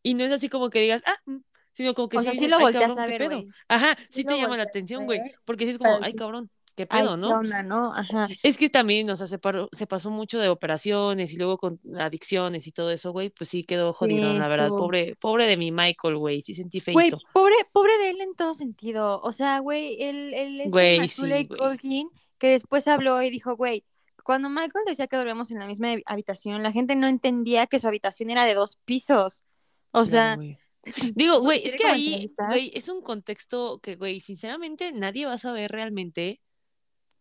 [0.04, 1.38] y no es así como que digas, ah, mm",
[1.72, 3.48] sino como que O sí sea, sí lo volteas cabrón, a ver, güey.
[3.68, 7.14] Ajá, Sí te llama la atención, güey, porque sí es como, ay, cabrón, qué pedo,
[7.14, 7.30] ¿qué ¿no?
[7.30, 7.92] onda, no?
[7.94, 8.28] Ajá.
[8.42, 11.78] Es que también, o sea, se, paró- se pasó mucho de operaciones y luego con
[11.98, 14.68] adicciones y todo eso, güey, pues sí quedó jodidón, Sí, la verdad.
[14.68, 17.18] Pobre, pobre de mi Michael, güey, sí sentí Güey, feito.
[17.32, 19.20] pobre, pobre de él en todo sentido.
[19.22, 21.48] O sea, güey, el, el este Güey, sí.
[21.48, 22.08] Culkin
[22.40, 23.84] que después habló y dijo, güey,
[24.24, 27.88] cuando Michael decía que dormíamos en la misma habitación, la gente no entendía que su
[27.88, 29.44] habitación era de dos pisos.
[29.92, 30.58] O Claro, sea, güey.
[31.14, 35.38] Digo, güey, es que ahí, güey, es un contexto que, güey, sinceramente nadie va a
[35.38, 36.40] saber realmente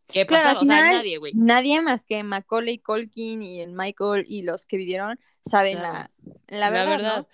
[0.08, 0.60] qué Claro, pasaba.
[0.60, 1.34] al O sea, final, nadie, güey.
[1.34, 6.10] nadie más que Macaulay Culkin y el Michael y los que vivieron saben Claro.
[6.50, 7.28] la, la verdad, ¿no?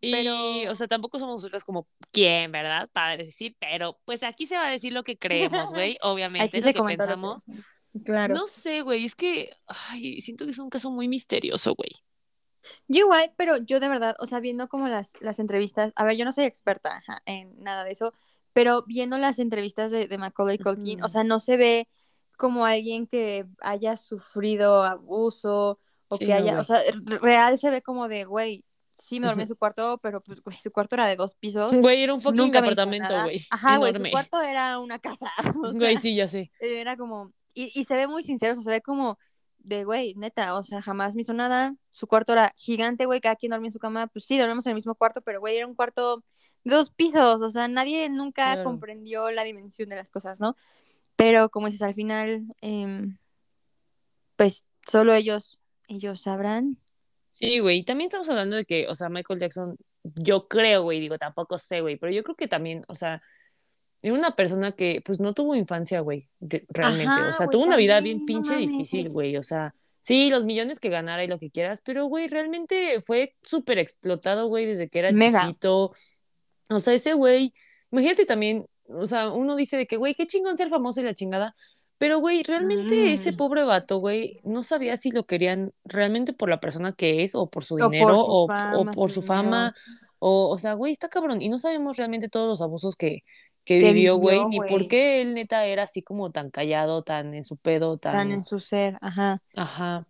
[0.00, 2.88] Y, Pero- o sea, tampoco somos nosotras como, ¿quién, verdad?
[2.92, 6.58] Para decir, pero pues aquí se va a decir lo que creemos, güey, obviamente, Aquí
[6.58, 7.44] es lo que comentó lo que pensamos.
[8.04, 8.34] Claro.
[8.34, 11.90] No sé, güey, es que, ay, siento que es un caso muy misterioso, güey.
[12.88, 16.16] Yo igual, pero yo de verdad, o sea, viendo como las, las entrevistas, a ver,
[16.16, 18.12] yo no soy experta ajá, en nada de eso,
[18.52, 21.88] pero viendo las entrevistas de, de Macaulay Culkin, o sea, no se ve
[22.36, 25.78] como alguien que haya sufrido abuso
[26.08, 28.64] o Sí, que haya, o sea, real se ve como de, güey,
[29.02, 31.72] sí me dormí en su cuarto, pero pues, güey, su cuarto era de dos pisos.
[31.74, 33.24] Güey, era un fucking Nunca nada.
[33.24, 33.44] güey.
[33.50, 35.30] Ajá, güey, su cuarto era una casa.
[35.64, 36.50] o Güey, sí, ya sé.
[36.60, 39.18] era como, y, y se ve muy sincero, o sea, se ve como
[39.58, 41.74] de, güey, neta, o sea, jamás me hizo nada.
[41.90, 44.06] Su cuarto era gigante, güey, cada quien dormía en su cama.
[44.06, 46.24] Pues sí, dormimos en el mismo cuarto, pero, güey, era un cuarto
[46.64, 48.64] de dos pisos, o sea, nadie nunca Claro.
[48.64, 50.56] comprendió la dimensión de las cosas, ¿no?
[51.16, 53.18] Pero como dices, al final, em,
[54.36, 56.78] pues solo ellos, ellos sabrán.
[57.30, 57.78] Sí, güey.
[57.78, 61.58] y También estamos hablando de que, o sea, Michael Jackson, yo creo, güey, digo, tampoco
[61.58, 63.22] sé, güey, pero yo creo que también, o sea,
[64.02, 67.06] era una persona que, pues, no tuvo infancia, güey, re- realmente.
[67.10, 69.36] Ajá, o sea, güey, tuvo una vida bien pinche difícil, güey.
[69.36, 73.36] O sea, sí, los millones que ganara y lo que quieras, pero, güey, realmente fue
[73.42, 75.42] súper explotado, güey, desde que era Mega.
[75.42, 75.92] chiquito.
[76.70, 77.52] O sea, ese güey,
[77.92, 81.14] imagínate también, o sea, uno dice de que, güey, qué chingón ser famoso y la
[81.14, 81.54] chingada.
[82.00, 83.36] Pero, güey, realmente ese Mm.
[83.36, 87.46] pobre vato, güey, no sabía si lo querían realmente por la persona que es, o
[87.50, 89.74] por su O por dinero, su o, o fama, por su fama,
[90.18, 91.42] o, o sea, güey, está cabrón.
[91.42, 93.22] Y no sabemos realmente todos los abusos que,
[93.66, 97.44] que vivió, güey, ni por qué él neta era así como tan callado, tan en
[97.44, 99.42] su pedo, tan, Tan en su ser, ajá.
[99.54, 100.06] ajá.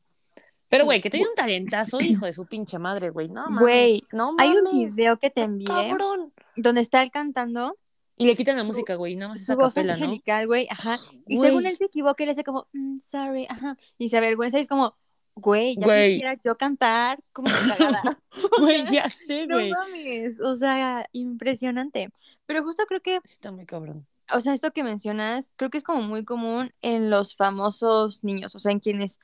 [0.69, 3.29] Pero, güey, que tenía un talentazo, hijo de su pinche madre, güey.
[3.29, 4.95] No mames, Güey, no Hay un mames.
[4.95, 6.33] video que te envié Cabrón.
[6.55, 7.77] donde está él cantando
[8.21, 10.13] Y le quitan la música, güey, nada más esa capela, ¿no?
[10.47, 10.99] güey, ajá.
[11.27, 13.79] Y según él se equivoca, él hace como, "Mm, sorry, ajá.
[13.97, 14.95] Y se avergüenza y es como,
[15.37, 16.13] güey, ya Güey.
[16.17, 18.21] quisiera yo cantar como cagada.
[18.59, 19.71] Güey, ya sé, no güey.
[19.71, 22.11] mames, o sea, impresionante.
[22.45, 24.07] Pero justo creo que, Está muy cabrón.
[24.35, 28.55] o sea, esto que mencionas, creo que es como muy común en los famosos niños,
[28.55, 29.19] o sea, en quienes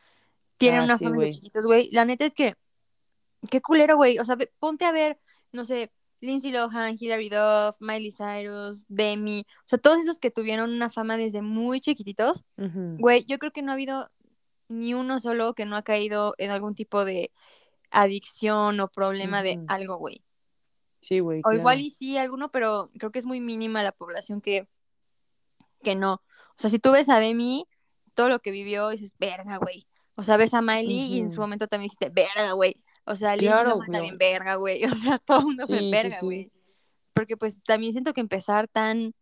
[0.57, 1.91] tienen Ah, una sí, fama de chiquitos, güey.
[1.93, 2.55] La neta es que,
[3.51, 4.19] qué culero, güey.
[4.19, 5.19] O sea, ponte a ver,
[5.53, 10.73] no sé, Lindsay Lohan, Hilary Duff, Miley Cyrus, Demi, o sea, todos esos que tuvieron
[10.73, 14.11] una fama desde muy chiquititos, güey, yo creo que no ha habido
[14.69, 17.31] ni uno solo que no ha caído en algún tipo de
[17.91, 20.23] adicción o problema de algo, güey.
[21.01, 24.41] Sí, güey, O igual y sí alguno, pero creo que es muy mínima la población
[24.41, 24.67] que,
[25.83, 26.15] que no.
[26.15, 27.69] O sea, si tú ves a Demi,
[28.15, 29.87] todo lo que vivió, dices, verga, güey.
[30.17, 32.83] O sea, ves a Miley y en su momento también dijiste, verga, güey.
[33.07, 34.83] O sea, Lindsay Claro, también, verga, güey.
[34.93, 36.27] O sea, todo el mundo fue Sí, sí, verga, sí.
[36.27, 36.53] güey.
[37.15, 39.15] Porque pues también siento que empezar tan,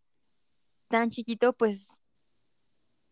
[0.89, 1.89] tan chiquito, pues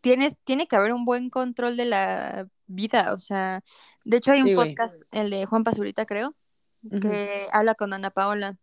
[0.01, 3.13] tienes, tiene que haber un buen control de la vida.
[3.13, 3.63] O sea,
[4.05, 6.35] de hecho hay un podcast, el de Juan Pazurita, creo,
[7.01, 8.59] que habla con Ana Paola.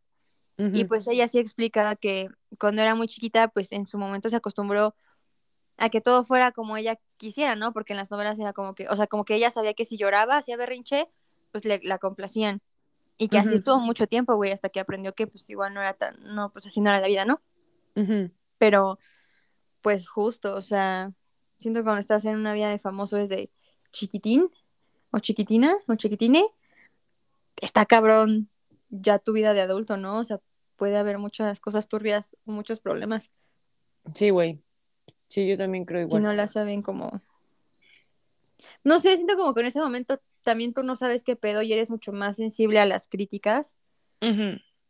[0.57, 2.28] Y pues ella sí explica que
[2.60, 4.93] cuando era muy chiquita, pues en su momento se acostumbró
[5.78, 7.72] a que todo fuera como ella quisiera, ¿no?
[7.72, 9.95] Porque en las novelas era como que, o sea, como que ella sabía que si
[9.95, 11.07] lloraba, hacía berrinche,
[11.52, 12.62] pues le, la complacían.
[13.18, 15.93] Y que así estuvo mucho tiempo, güey, hasta que aprendió que pues igual no era
[15.93, 17.41] tan, no, pues así no era la vida, ¿no?
[18.58, 18.97] Pero,
[19.82, 21.12] pues justo, o sea,
[21.58, 23.52] siento que cuando estás en una vida de famoso desde
[23.91, 24.50] chiquitín
[25.12, 26.45] o chiquitina o chiquitine,
[27.58, 28.50] está cabrón
[28.89, 30.20] ya tu vida de adulto, ¿no?
[30.20, 30.39] O sea,
[30.78, 33.32] puede haber muchas cosas turbias, muchos problemas.
[34.14, 34.64] Sí, güey.
[35.28, 36.22] Sí, yo también creo igual.
[36.22, 37.22] Si no la saben como...
[38.84, 41.72] No sé, siento como que en ese momento también tú no sabes qué pedo y
[41.74, 43.74] eres mucho más sensible a las críticas.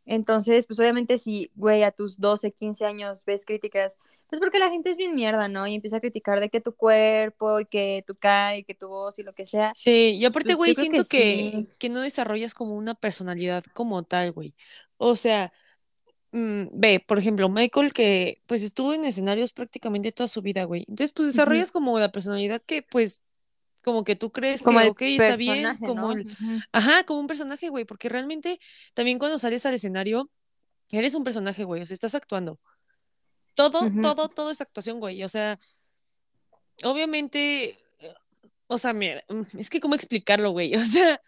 [0.06, 3.96] Entonces, pues obviamente si, güey, a tus 12, 15 años ves críticas,
[4.28, 5.66] pues porque la gente es bien mierda, ¿no?
[5.66, 8.88] Y empieza a criticar de que tu cuerpo y que tu cara y que tu
[8.88, 9.72] voz y lo que sea.
[9.76, 11.68] Sí, y aparte, Pues, güey, siento que que, sí.
[11.78, 14.54] que no desarrollas como una personalidad como tal, güey.
[14.96, 15.52] O sea,
[16.32, 20.84] mm, ve, por ejemplo, Michael que pues estuvo en escenarios prácticamente toda su vida, güey.
[20.88, 23.22] Entonces, pues desarrollas como la personalidad que, pues,
[23.82, 26.12] como que tú crees Como que, el ok, está bien, como ¿no?
[26.12, 26.60] el, Ujú.
[26.72, 28.58] ajá, como un personaje, güey, porque realmente
[28.94, 30.30] también cuando sales al escenario,
[30.90, 32.58] eres un personaje, güey, o sea, estás actuando.
[33.54, 35.22] Todo, todo, todo es actuación, güey.
[35.22, 35.58] O sea,
[36.84, 38.14] obviamente, eh,
[38.68, 40.72] o sea, mira, mm, es que cómo explicarlo, güey.
[40.80, 41.20] O sea,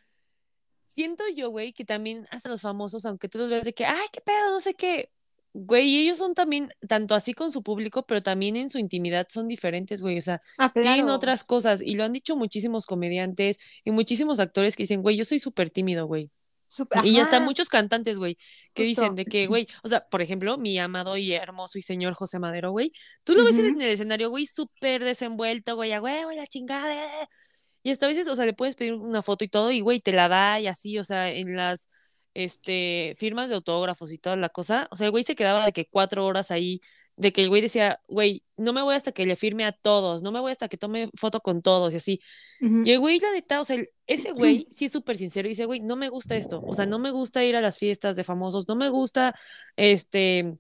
[0.81, 4.07] siento yo, güey, que también hasta los famosos, aunque tú los veas de que, ay,
[4.13, 5.11] qué pedo, no sé qué,
[5.53, 9.49] güey, ellos son también, tanto así con su público, pero también en su intimidad son
[9.49, 10.19] diferentes, güey.
[10.19, 14.77] O sea, Ah, tienen otras cosas y lo han dicho muchísimos comediantes y muchísimos actores
[14.77, 16.31] que dicen, güey, yo soy súper tímido, güey.
[17.01, 18.39] Y hasta Ajá, muchos cantantes, güey,
[18.75, 18.85] que justo.
[18.85, 22.39] dicen de que, güey, o sea, por ejemplo, mi amado y hermoso y señor José
[22.39, 22.93] Madero, güey,
[23.25, 26.95] tú lo ves en el escenario, güey, súper desenvuelto, güey, a güey, la chingada.
[27.83, 30.01] Y hasta a veces, o sea, le puedes pedir una foto y todo, y güey,
[30.01, 31.89] te la da y así, o sea, en las
[32.35, 35.73] este, firmas de autógrafos y toda la cosa, o sea, el güey se quedaba de
[35.73, 36.81] que cuatro horas ahí,
[37.17, 40.23] de que el güey decía, güey, no me voy hasta que le firme a todos,
[40.23, 42.21] no me voy hasta que tome foto con todos y así.
[42.83, 45.51] Y el güey, la neta, o sea, el- ese güey sí es súper sincero y
[45.51, 48.17] dice, güey, no me gusta esto, o sea, no me gusta ir a las fiestas
[48.17, 49.35] de famosos, no me gusta
[49.77, 50.57] este,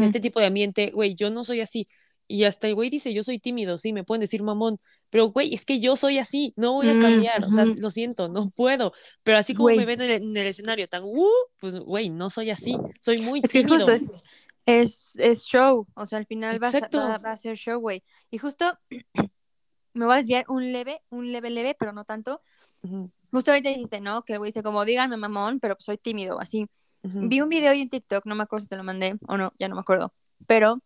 [0.00, 1.88] este tipo de ambiente, güey, yo no soy así.
[2.26, 4.78] Y hasta el güey dice, yo soy tímido, sí, me pueden decir mamón,
[5.10, 7.90] pero güey, es que yo soy así, no voy a Mm, cambiar, o sea, lo
[7.90, 8.92] siento, no puedo.
[9.22, 9.76] Pero así como Güey.
[9.76, 11.26] me ven en el, en el escenario tan, uh,
[11.58, 13.64] pues güey, no soy así, soy muy Es que tímido.
[13.64, 14.22] justo es,
[14.66, 18.02] es, es show, o sea, al final va a, va, va a ser show, güey.
[18.30, 18.78] Y justo
[19.94, 22.42] me voy a desviar un leve, un leve, leve, pero no tanto.
[22.82, 24.22] Ujú, Justo ahorita dijiste, ¿no?
[24.24, 26.68] Que el güey dice como, díganme mamón, pero pues soy tímido, así.
[27.04, 29.36] ujú, Vi un video hoy en TikTok, no me acuerdo si te lo mandé o
[29.38, 30.14] no, ya no me acuerdo.
[30.46, 30.82] Pero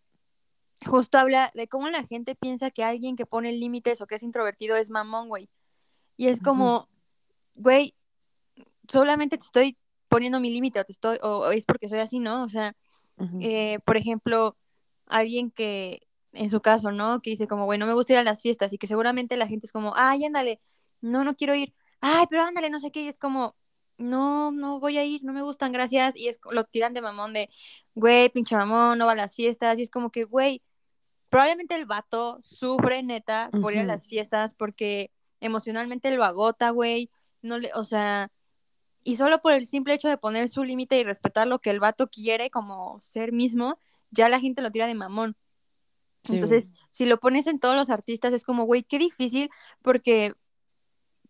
[0.85, 4.23] justo habla de cómo la gente piensa que alguien que pone límites o que es
[4.23, 5.49] introvertido es mamón, güey.
[6.17, 6.89] Y es como,
[7.55, 7.95] güey,
[8.89, 9.77] solamente te estoy
[10.09, 12.45] poniendo mi límite o te estoy, o, o es porque soy así, ¿no?
[12.45, 12.77] O sea,
[13.41, 14.57] eh, por ejemplo,
[15.07, 17.21] alguien que, en su caso, ¿no?
[17.21, 19.47] Que dice como, güey, no me gusta ir a las fiestas y que seguramente la
[19.47, 20.61] gente es como, ay, ándale,
[21.01, 23.57] no, no quiero ir, ay, pero ándale, no sé qué, y es como,
[23.99, 27.33] no, no voy a ir, no me gustan, gracias, y es lo tiran de mamón
[27.33, 27.51] de,
[27.95, 30.63] güey, pinche mamón, no va a las fiestas, y es como que, güey,
[31.35, 35.11] probablemente el vato sufre neta por ir a las fiestas porque
[35.41, 37.11] emocionalmente lo agota, güey,
[37.43, 38.31] no le, o sea,
[39.03, 41.81] y solo por el simple hecho de poner su límite y respetar lo que el
[41.81, 43.81] vato quiere como ser mismo,
[44.13, 45.37] ya la gente lo tira de mamón.
[46.23, 46.35] Sí.
[46.35, 49.51] Entonces, si lo pones en todos los artistas, es como, güey, qué difícil,
[49.83, 50.35] porque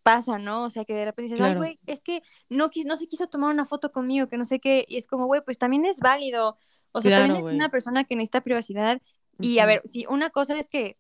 [0.03, 0.65] pasa, ¿no?
[0.65, 1.61] O sea, que de repente dices, ay, Claro.
[1.61, 4.85] güey, es que no, no se quiso tomar una foto conmigo, que no sé qué,
[4.87, 6.59] y es como, güey, pues también es válido.
[6.93, 9.01] O sea, Claro, también es una persona que necesita privacidad.
[9.41, 10.97] Y a ver, si una cosa es que,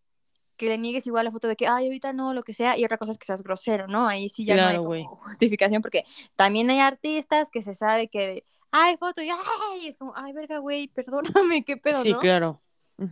[0.57, 2.85] que le niegues igual la foto de que, ay, ahorita no, lo que sea, y
[2.85, 4.07] otra cosa es que seas grosero, ¿no?
[4.09, 6.05] Ahí sí ya no hay como justificación, porque
[6.37, 10.59] también hay artistas que se sabe que, ay, foto, y ay, es como, ay, verga,
[10.59, 12.19] güey, perdóname, qué pedo, Sí, ¿no?
[12.19, 12.61] claro.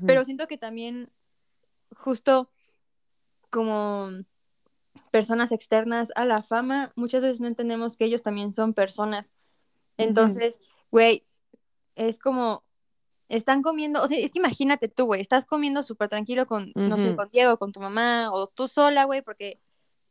[0.06, 1.10] Pero siento que también,
[1.96, 2.50] justo
[3.50, 4.10] como
[5.10, 9.32] personas externas a la fama, muchas veces no entendemos que ellos también son personas.
[9.98, 10.58] Entonces,
[10.90, 11.26] güey,
[11.94, 12.64] es como,
[13.36, 16.96] están comiendo, o sea, es que imagínate tú, güey, estás comiendo súper tranquilo con, no
[16.98, 19.58] sé, con Diego, con tu mamá, o tú sola, güey, porque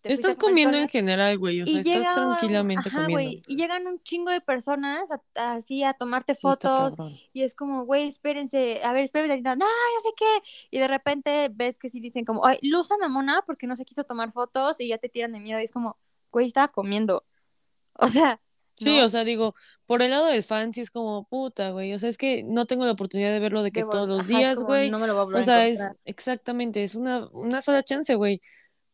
[0.02, 3.14] te Estás comiendo en general, güey, o sea, estás tranquilamente ajá, comiendo.
[3.14, 6.96] güey, y llegan un chingo de personas a- así a tomarte Sí, fotos,
[7.34, 9.66] y es como, güey, espérense, a ver, espérense, no, no
[10.02, 10.42] sé qué,
[10.72, 14.04] y de repente ves que sí dicen como, ay, Luza mamona, porque no se quiso
[14.04, 15.98] tomar fotos, y ya te tiran de miedo, y es como,
[16.32, 17.24] güey, estaba comiendo,
[17.94, 18.42] o sea,
[18.76, 19.54] Sí, o sea, digo,
[19.86, 21.94] por el lado del fan sí es como puta, güey.
[21.94, 24.38] O sea, es que no tengo la oportunidad de verlo de que todos los ajá,
[24.40, 24.90] días, güey.
[24.90, 27.84] no me lo voy a volver O a sea, es exactamente, es una, una sola
[27.84, 28.42] chance, güey.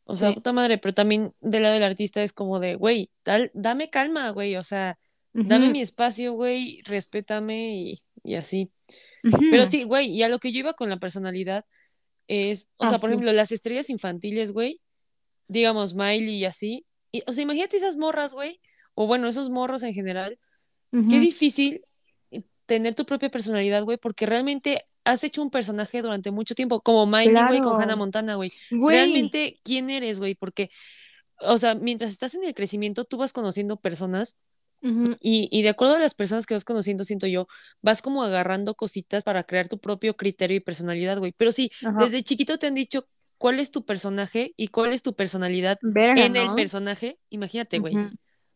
[0.03, 0.35] O sea, Sí.
[0.35, 4.29] puta madre, pero también del lado del artista es como de, güey, dal- dame calma,
[4.31, 4.55] güey.
[4.57, 4.97] O sea,
[5.33, 8.71] dame mi espacio, güey, respétame y, y así.
[9.51, 11.65] Pero sí, güey, y a lo que yo iba con la personalidad
[12.27, 13.13] es, o Ah, sea, por sí.
[13.13, 14.81] ejemplo, las estrellas infantiles, güey,
[15.47, 16.85] digamos, Miley y así.
[17.11, 18.59] Y, o sea, imagínate esas morras, güey,
[18.99, 20.39] o bueno, esos morros en general.
[20.91, 21.85] Qué difícil
[22.31, 26.81] eh, tener tu propia personalidad, güey, porque realmente has hecho un personaje durante mucho tiempo,
[26.81, 27.79] como Miley, güey, con.
[27.79, 28.51] Hannah Montana, güey.
[28.71, 30.33] Realmente, ¿quién eres, güey?
[30.33, 30.71] Porque,
[31.41, 34.39] o sea, mientras estás en el crecimiento, tú vas conociendo personas
[34.81, 37.47] y, y de acuerdo a las personas que vas conociendo, siento yo,
[37.83, 41.33] vas como agarrando cositas para crear tu propio criterio y personalidad, güey.
[41.37, 42.03] Pero sí, ajá.
[42.03, 46.25] desde chiquito te han dicho cuál es tu personaje y cuál es tu personalidad Verga,
[46.25, 47.19] en el personaje.
[47.29, 47.95] Imagínate, güey.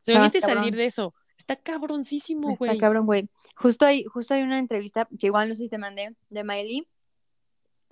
[0.08, 1.14] No, imagínate está salir de eso.
[1.38, 2.78] Está cabroncísimo, Está güey.
[2.78, 3.30] cabrón, güey.
[3.56, 6.88] Justo hay, justo hay una entrevista que igual no sé si te mandé de Miley,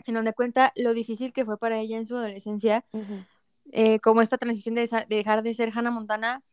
[0.05, 2.86] en donde cuenta lo difícil que fue para ella en su adolescencia,
[3.72, 6.43] eh, como esta transición de, dejar de ser Hannah Montana,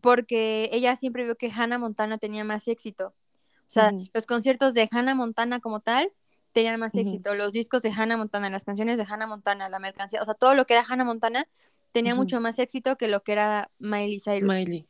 [0.00, 3.14] porque ella siempre vio que Hannah Montana tenía más éxito.
[3.60, 6.12] O sea, los conciertos de Hannah Montana como tal
[6.52, 10.22] tenían más éxito, los discos de Hannah Montana, las canciones de Hannah Montana, la mercancía,
[10.22, 11.46] o sea, todo lo que era Hannah Montana
[11.92, 14.48] tenía mucho más éxito que lo que era Miley Cyrus.
[14.48, 14.86] Miley.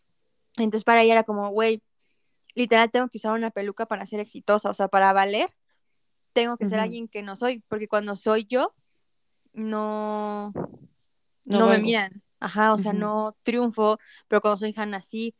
[0.59, 1.83] Entonces para ella era como, güey,
[2.55, 5.51] literal tengo que usar una peluca para ser exitosa, o sea, para valer,
[6.33, 8.75] tengo que ser alguien que no soy, porque cuando soy yo,
[9.53, 10.53] no,
[11.45, 13.99] No no, me miran, ajá, o sea, no triunfo,
[14.29, 15.35] pero cuando soy Hannah sí,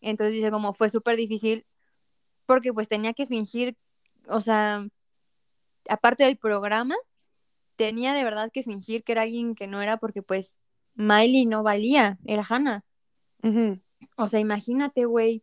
[0.00, 1.66] entonces dice como fue súper difícil,
[2.46, 3.76] porque pues tenía que fingir,
[4.28, 4.84] o sea,
[5.88, 6.96] aparte del programa,
[7.76, 10.64] tenía de verdad que fingir que era alguien que no era, porque pues
[10.94, 12.84] Miley no valía, era Hannah,
[13.42, 13.80] Ujú.
[14.16, 15.42] O sea, imagínate, güey,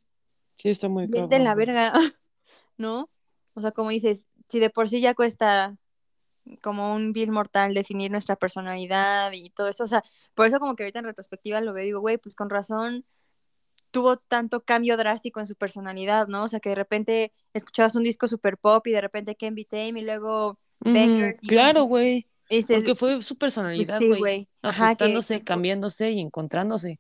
[0.60, 1.94] Sí, está muy bien de la verga,
[2.78, 3.10] ¿no?
[3.54, 5.78] O sea, como dices, si de por sí ya cuesta
[6.62, 10.04] como un vil mortal definir nuestra personalidad y todo eso, o sea,
[10.34, 13.06] por eso como que ahorita en retrospectiva lo veo y digo, güey, pues con razón
[13.92, 16.44] tuvo tanto cambio drástico en su personalidad, ¿no?
[16.44, 19.64] O sea, que de repente escuchabas un disco super pop y de repente Can't Be
[19.64, 22.28] Tame y luego y Claro, güey.
[22.50, 24.46] Porque fue su pues personalidad, sí, güey.
[24.62, 27.00] que, Ajustándose, que, cambiándose y encontrándose.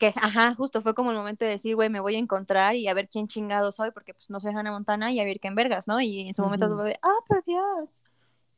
[0.00, 2.88] Que, ajá, justo fue como el momento de decir, güey, me voy a encontrar y
[2.88, 5.54] a ver quién chingado soy, porque pues no soy Hannah Montana y a ver quién
[5.54, 6.00] vergas, ¿no?
[6.00, 6.76] Y en su momento Ujú.
[6.76, 7.90] tuve de, ah, por Dios,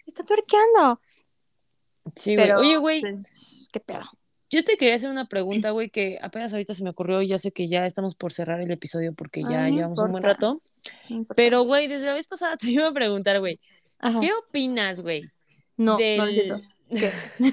[0.06, 1.00] está tuerqueando.
[2.14, 2.46] Sí, güey.
[2.46, 4.04] Pero, Oye, güey, pues, qué pedo.
[4.50, 7.38] yo te quería hacer una pregunta, güey, que apenas ahorita se me ocurrió y ya
[7.40, 10.22] sé que ya estamos por cerrar el episodio porque ya Ah, no llevamos un buen
[10.22, 10.62] rato.
[11.34, 13.58] Pero, güey, desde la vez pasada te iba a preguntar, güey.
[14.20, 15.22] ¿qué opinas, güey?
[15.76, 16.48] No, del...
[16.48, 16.60] no.
[16.88, 17.10] ¿Qué?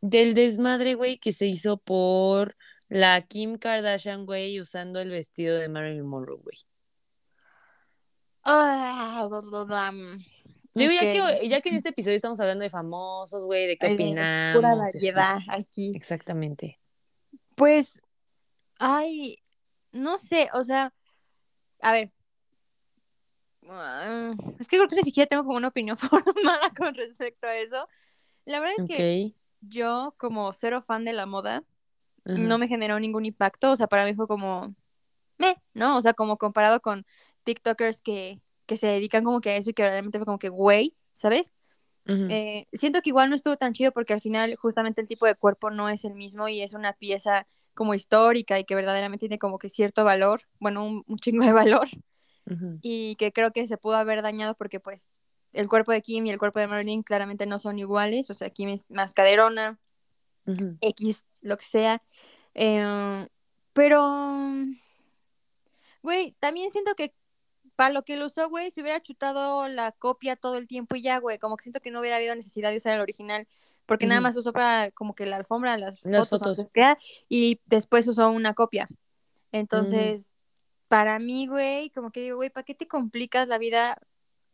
[0.00, 2.56] del desmadre, güey, que se hizo por
[2.92, 6.58] la Kim Kardashian, güey, usando el vestido de Marilyn Monroe, güey.
[8.44, 9.26] Ah,
[10.74, 13.86] Digo, ya, que, ya que en este episodio estamos hablando de famosos, güey, de qué
[13.86, 14.56] Ay, opinamos.
[14.56, 15.92] Pura variedad aquí.
[15.94, 16.80] Exactamente.
[17.56, 18.02] Pues,
[18.78, 19.38] ay,
[19.92, 20.92] no sé, o sea,
[21.80, 22.12] a ver.
[23.68, 27.56] ah, Es que creo que ni siquiera tengo como una opinión formada con respecto a
[27.56, 27.88] eso.
[28.44, 31.64] La verdad es que yo, como cero fan de la moda,
[32.24, 32.38] Ajá.
[32.38, 33.72] no me generó ningún impacto.
[33.72, 34.74] O sea, para mí fue como,
[35.38, 35.96] me, ¿no?
[35.96, 37.04] O sea, como comparado con
[37.44, 40.48] TikTokers que, que se dedican como que a eso y que realmente fue como que,
[40.48, 41.52] güey, ¿sabes?
[42.06, 42.26] Ujú.
[42.30, 45.34] Eh, siento que igual no estuvo tan chido porque al final justamente el tipo de
[45.34, 49.38] cuerpo no es el mismo y es una pieza como histórica y que verdaderamente tiene
[49.38, 51.88] como que cierto valor, bueno, un, un chingo de valor
[52.50, 52.78] Ujú.
[52.82, 55.10] y que creo que se pudo haber dañado porque pues
[55.52, 58.50] el cuerpo de Kim y el cuerpo de Marilyn claramente no son iguales, o sea,
[58.50, 59.78] Kim es más caderona,
[60.80, 62.02] X, lo que sea,
[62.54, 63.26] Eh,
[63.72, 64.54] pero,
[66.02, 67.14] güey, también siento que
[67.76, 71.02] para lo que lo usó, güey, se hubiera chutado la copia todo el tiempo y
[71.02, 73.48] ya, güey, como que siento que no hubiera habido necesidad de usar el original,
[73.86, 76.66] porque nada más usó para como que la alfombra, las, Las fotos,
[77.28, 78.88] y después usó una copia.
[79.50, 80.34] Entonces,
[80.88, 83.96] para mí, güey, como que digo, güey, ¿para qué te complicas la vida?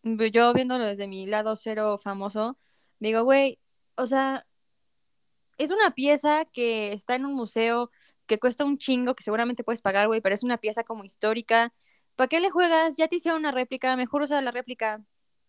[0.03, 2.57] Yo viéndolo desde mi lado cero famoso,
[3.01, 3.59] digo, güey,
[3.97, 4.47] o sea,
[5.59, 7.91] es una pieza que está en un museo
[8.27, 11.73] que cuesta un chingo, que seguramente puedes pagar, güey, pero es una pieza como histórica.
[12.17, 12.97] ¿Para qué le juegas?
[12.97, 15.03] Ya te hicieron una réplica, mejor usa la réplica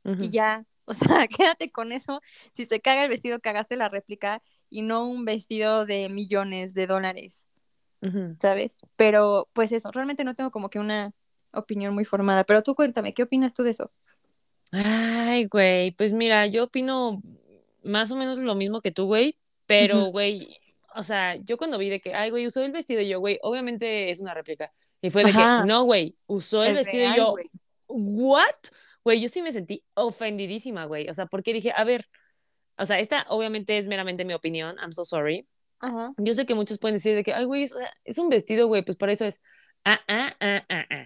[0.04, 0.66] y ya.
[0.90, 2.20] O sea, quédate con eso.
[2.52, 4.42] Si se caga el vestido, cagaste la réplica
[4.72, 7.46] y no un vestido de millones de dólares.
[8.42, 8.80] ¿sabes?
[8.96, 11.12] Pero pues eso, realmente no tengo como que una
[11.52, 12.44] opinión muy formada.
[12.44, 13.92] Pero tú cuéntame, ¿qué opinas tú de eso?
[14.72, 17.22] Ay, güey, pues mira, yo opino
[17.84, 19.38] más o menos lo mismo que tú, güey,
[19.70, 20.58] pero, güey,
[20.96, 23.38] o sea, yo cuando vi de que, ay, güey, usó el vestido, y yo, güey,
[23.44, 24.74] obviamente es una réplica.
[25.00, 25.62] Y fue de Ajá.
[25.62, 27.50] que, no, güey, usó el, El vestido y real, yo, güey.
[27.88, 28.56] ¿what?
[29.04, 32.10] Güey, yo sí me sentí ofendidísima, güey, o sea, porque dije, a ver,
[32.78, 35.48] o sea, esta obviamente es meramente mi opinión, I'm so sorry.
[35.82, 36.14] Ajá.
[36.18, 37.70] Yo sé que muchos pueden decir de que, ay, güey,
[38.04, 39.42] es un vestido, güey, pues para eso es.
[39.86, 41.06] Ah, ah, ah, ah, ah.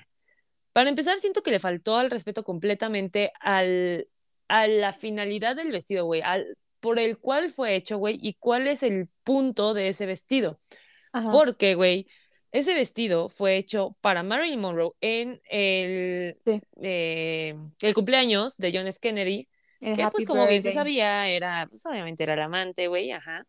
[0.72, 4.08] Para empezar, siento que le faltó al respeto completamente al,
[4.48, 8.68] a la finalidad del vestido, güey, al, por el cual fue hecho, güey, y cuál
[8.68, 10.60] es el punto de ese vestido.
[11.14, 11.32] Ajá.
[11.32, 12.08] Porque, güey,
[12.52, 16.62] ese vestido fue hecho para Marilyn Monroe en el, Sí.
[16.82, 19.00] eh, el cumpleaños de John F.
[19.00, 19.48] Kennedy
[19.80, 23.48] El que pues como bien se sabía, era, pues obviamente era el amante, güey, ajá.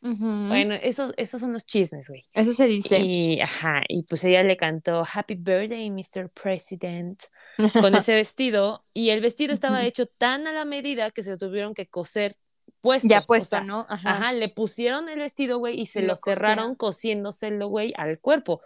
[0.00, 2.22] Bueno, esos, esos son los chismes, güey.
[2.32, 2.98] Eso se dice.
[2.98, 6.28] Y, ajá, y pues ella le cantó Happy Birthday, Mr.
[6.30, 7.22] President,
[7.92, 11.38] con ese vestido, y el vestido estaba hecho tan a la medida que se lo
[11.38, 12.36] tuvieron que coser
[12.82, 13.08] puesto.
[13.08, 13.86] ya o puesto, sea, ¿no?
[13.88, 14.10] Ajá.
[14.10, 18.20] Ajá, le pusieron el vestido, güey, y se Y lo lo cerraron cosiéndoselo, güey, al
[18.20, 18.60] cuerpo.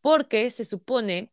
[0.00, 1.32] Porque se supone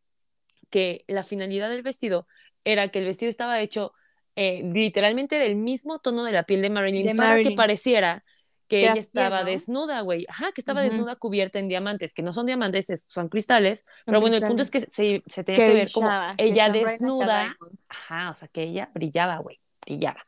[0.69, 2.27] que la finalidad del vestido
[2.63, 3.93] era que el vestido estaba hecho
[4.35, 8.23] eh, literalmente del mismo tono de la piel de Marilyn De para que pareciera
[8.69, 9.45] que ella estaba ¿no?
[9.47, 10.25] desnuda, güey.
[10.29, 13.79] Ajá, que estaba desnuda cubierta en diamantes, que no son diamantes, es- son cristales.
[13.79, 16.69] Son Pero bueno, el punto es que se, se tenía Que que ver como ella
[16.69, 17.57] desnuda.
[17.89, 20.25] Ajá, o sea, que ella brillaba, güey, brillaba.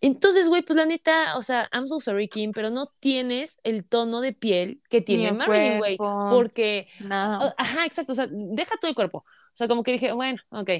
[0.00, 3.84] Entonces, güey, pues la neta, o sea, I'm so sorry, Kim, pero no tienes el
[3.86, 5.96] tono de piel que tiene Marilyn, güey.
[5.96, 7.46] Porque, Nada.
[7.46, 9.18] o- ajá, exacto, o sea, deja todo el cuerpo.
[9.18, 10.70] O sea, como que dije, bueno, ok.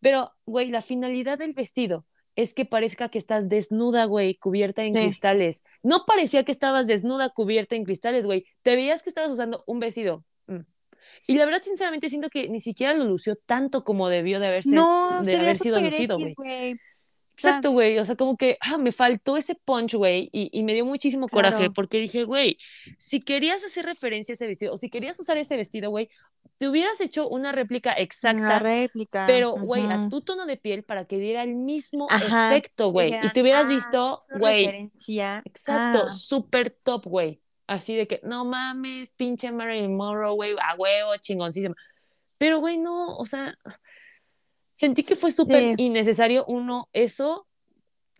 [0.00, 2.04] Pero, güey, la finalidad del vestido
[2.34, 5.00] es que parezca que estás desnuda, güey, cubierta en Sí.
[5.00, 5.64] cristales.
[5.82, 8.44] No parecía que estabas desnuda, cubierta en cristales, güey.
[8.62, 10.22] Te veías que estabas usando un vestido.
[10.48, 10.60] Mm.
[11.28, 14.74] Y la verdad, sinceramente, siento que ni siquiera lo lució tanto como debió de haberse,
[14.74, 16.76] no, de haber sido lucido, güey.
[17.38, 17.98] Exacto, güey.
[17.98, 20.30] O sea, como que ah, me faltó ese punch, güey.
[20.32, 21.50] Y, y me dio muchísimo Claro.
[21.50, 22.58] coraje porque dije, güey,
[22.98, 26.08] si querías hacer referencia a ese vestido o si querías usar ese vestido, güey,
[26.58, 29.26] te hubieras hecho una réplica Una exacta, réplica.
[29.26, 33.14] pero, güey, a tu tono de piel para que diera el mismo Ajá, efecto, güey.
[33.22, 34.90] Y te hubieras "Ah, visto, güey,
[35.44, 36.12] exacto, a-".
[36.12, 37.42] súper top, güey.
[37.66, 41.74] Así de que, no mames, pinche Marilyn Monroe, güey, a huevo, chingoncísima.
[42.38, 43.56] Pero, güey, no, o sea,
[44.76, 45.82] sentí que fue súper Sí.
[45.84, 47.48] innecesario, uno, eso.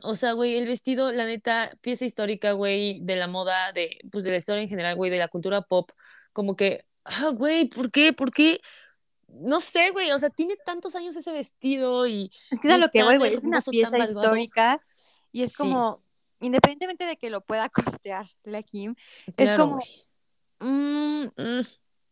[0.03, 4.25] O sea, güey, el vestido, la neta, pieza histórica, güey, de la moda, de, pues,
[4.25, 5.91] de la historia en general, güey, de la cultura pop,
[6.33, 8.13] como que, ah, güey, ¿por qué?
[8.13, 8.61] ¿Por qué?
[9.29, 12.89] No sé, güey, o sea, tiene tantos años ese vestido y Es que es lo
[12.91, 13.35] que voy, güey.
[13.35, 14.81] Es una pieza histórica
[15.33, 15.63] y es Sí.
[15.63, 16.03] como,
[16.41, 17.69] independientemente de que lo pueda
[18.01, 18.95] costear la Kim,
[19.27, 20.07] es Claro, como, güey.
[20.61, 21.61] mm, Mm,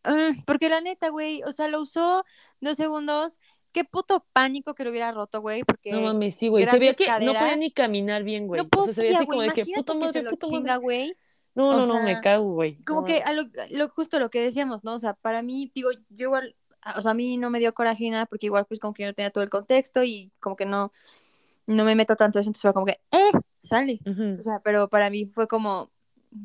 [0.03, 2.23] mm, porque la neta, güey, o sea, lo usó
[2.61, 3.39] dos segundos.
[3.75, 6.65] Qué puto pánico que lo hubiera roto, güey, porque no mames, sí, güey.
[6.65, 8.61] Se veía que no podía ni caminar bien, güey.
[8.61, 9.37] no o sea, se veía podía, así güey.
[9.37, 10.77] como de que puta madre, puta madre.
[10.77, 11.17] güey.
[11.55, 12.77] No, o no, no, me cago, güey.
[12.85, 13.27] Como No que mames.
[13.27, 14.93] a lo, lo justo lo que decíamos, ¿no?
[14.95, 16.55] O sea, para mí, digo, yo igual,
[16.95, 19.03] o sea, a mí no me dio coraje ni nada, porque igual pues como que
[19.03, 20.93] yo no tenía todo el contexto y como que no,
[21.67, 23.31] no me meto tanto eso, entonces fue como que, ¡eh!
[23.61, 23.99] Sale.
[24.39, 25.91] O sea, pero para mí fue como,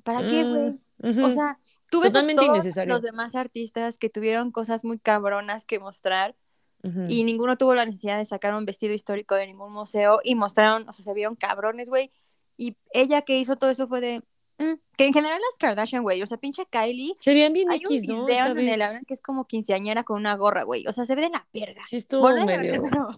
[0.03, 0.81] ¿para qué, güey?
[0.99, 1.25] Mm, ujú.
[1.27, 1.61] O sea,
[1.93, 2.93] Totalmente todos innecesario.
[2.95, 6.35] los demás artistas que tuvieron cosas muy cabronas que mostrar
[6.83, 7.07] Ujú.
[7.09, 10.89] y ninguno tuvo la necesidad de sacar un vestido histórico de ningún museo y mostraron,
[10.89, 12.11] o sea, se vieron cabrones, güey.
[12.57, 14.23] Y ella que hizo todo eso fue de,
[14.59, 17.15] mm, que en general las Kardashian, güey, o sea, pinche Kylie.
[17.21, 18.25] Se veían bien Hay un X, ¿no?
[18.27, 18.79] video Esta donde vez.
[18.79, 20.87] la ven que es como quinceañera con una gorra, güey.
[20.87, 21.83] O sea, se ve de la verga.
[21.87, 22.83] Sí estuvo Bueno, medio...
[22.83, 23.09] pero,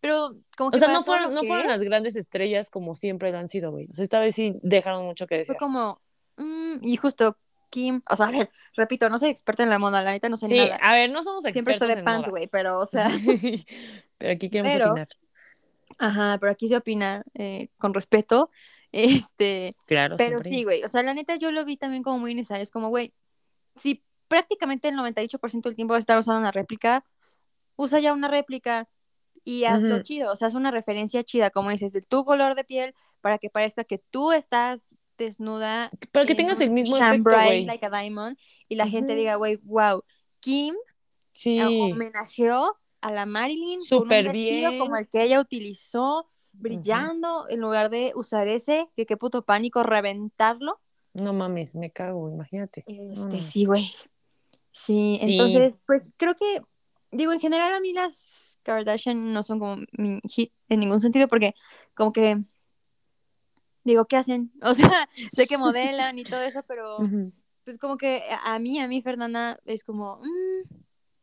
[0.00, 3.38] pero como que O sea, no fueron, no fueron las grandes estrellas como siempre lo
[3.38, 3.86] han sido, güey.
[3.90, 5.58] O sea, esta vez sí dejaron mucho que fue desear.
[5.58, 6.00] como,
[6.36, 7.36] mm, y justo
[7.70, 10.36] Kim, o sea, a ver, repito, no soy experta en la moda, la neta no
[10.36, 10.76] sé Sí, nada.
[10.76, 13.08] a ver, no somos Siempre estoy expertos de en pants, güey, pero, o sea,
[14.18, 15.08] Pero aquí queremos Pero- opinar.
[15.98, 18.50] ajá, pero aquí se opina eh, con respeto.
[18.92, 20.48] Este, Claro, Pero siempre.
[20.50, 20.82] sí, güey.
[20.84, 22.62] O sea, la neta yo lo vi también como muy necesario.
[22.62, 23.12] Es como, güey,
[23.76, 27.04] si prácticamente el 98% del tiempo vas a estar usando una réplica,
[27.76, 28.88] usa ya una réplica
[29.44, 30.02] y hazlo Ujú.
[30.04, 30.32] chido.
[30.32, 33.50] O sea, es una referencia chida, como dices, de tu color de piel para que
[33.50, 35.90] parezca que tú estás desnuda.
[36.12, 38.38] Para que en tengas el mismo shine efecto, bright like a diamond
[38.68, 40.02] y la gente diga, güey, wow,
[40.40, 40.74] Kim
[41.32, 41.60] Sí.
[41.60, 44.78] homenajeó a la Marilyn Súper con un vestido bien.
[44.78, 49.82] como el que ella utilizó, brillando, en lugar de usar ese, que qué puto pánico,
[49.82, 50.80] reventarlo.
[51.12, 52.84] No mames, me cago, imagínate.
[52.86, 53.90] Este, sí, güey.
[54.72, 55.32] Sí, Sí.
[55.32, 56.62] entonces, pues creo que,
[57.10, 61.28] digo, en general a mí las Kardashian no son como mi hit en ningún sentido,
[61.28, 61.54] porque
[61.94, 62.38] como que,
[63.92, 64.52] digo, ¿qué hacen?
[64.62, 66.98] O sea, sé que modelan y todo eso, pero
[67.64, 70.68] pues como que a mí, a mí, Fernanda, es como, mm,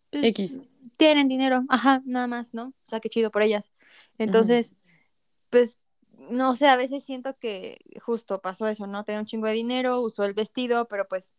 [0.10, 0.62] pues, X.
[0.98, 2.68] tienen dinero, ajá, nada más, ¿no?
[2.68, 3.72] O sea, qué chido por ellas.
[4.18, 4.76] Entonces,
[5.50, 5.78] pues,
[6.30, 9.04] no sé, a veces siento que justo pasó eso, ¿no?
[9.04, 11.34] Tenía un chingo de dinero, usó el vestido, pero pues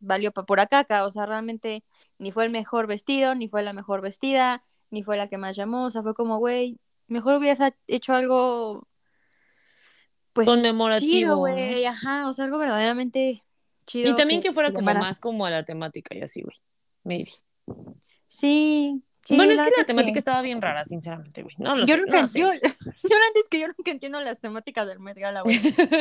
[0.00, 1.84] valió para pura caca, o sea, realmente
[2.18, 5.56] ni fue el mejor vestido, ni fue la mejor vestida, ni fue la que más
[5.56, 8.86] llamó, o sea, fue como, güey, mejor hubieras hecho algo,
[10.44, 11.10] pues, Conmemorativo.
[11.10, 13.42] chido, güey, ajá, o sea, algo verdaderamente
[13.86, 14.10] chido.
[14.10, 16.54] Y también que fuera como más como a la temática y así, güey.
[17.02, 17.32] Maybe.
[18.26, 19.02] Sí.
[19.24, 21.54] sí, bueno, es que la temática estaba bien rara, sinceramente, güey.
[21.58, 22.38] No lo yo sé, nunca, no lo sé.
[22.40, 25.56] yo, yo antes que yo nunca entiendo las temáticas del Met Gala, güey.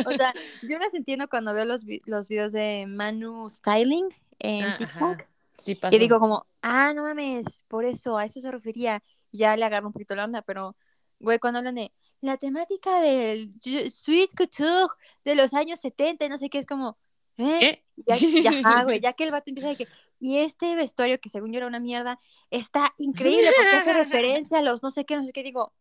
[0.05, 0.33] O sea,
[0.69, 4.07] yo las entiendo cuando veo los, los videos de Manu Styling
[4.39, 5.01] en Ah, TikTok.
[5.21, 5.27] ajá.
[5.57, 5.79] Sí.
[5.89, 9.01] Y digo como, ah, no mames, por eso, a eso se refería.
[9.31, 10.75] Ya le agarro un poquito la onda, pero,
[11.19, 11.91] güey, cuando hablan de
[12.21, 13.51] la temática del
[13.91, 14.87] Sweet Couture
[15.25, 16.97] de los años 70, no sé qué, es como,
[17.37, 17.57] ¿eh?
[17.59, 17.83] ¿Qué?
[18.05, 19.87] Ya, ya, güey, ya que el vato empieza de que,
[20.19, 22.19] y este vestuario que según yo era una mierda,
[22.51, 25.73] está increíble porque hace referencia a los no sé qué, no sé qué, digo,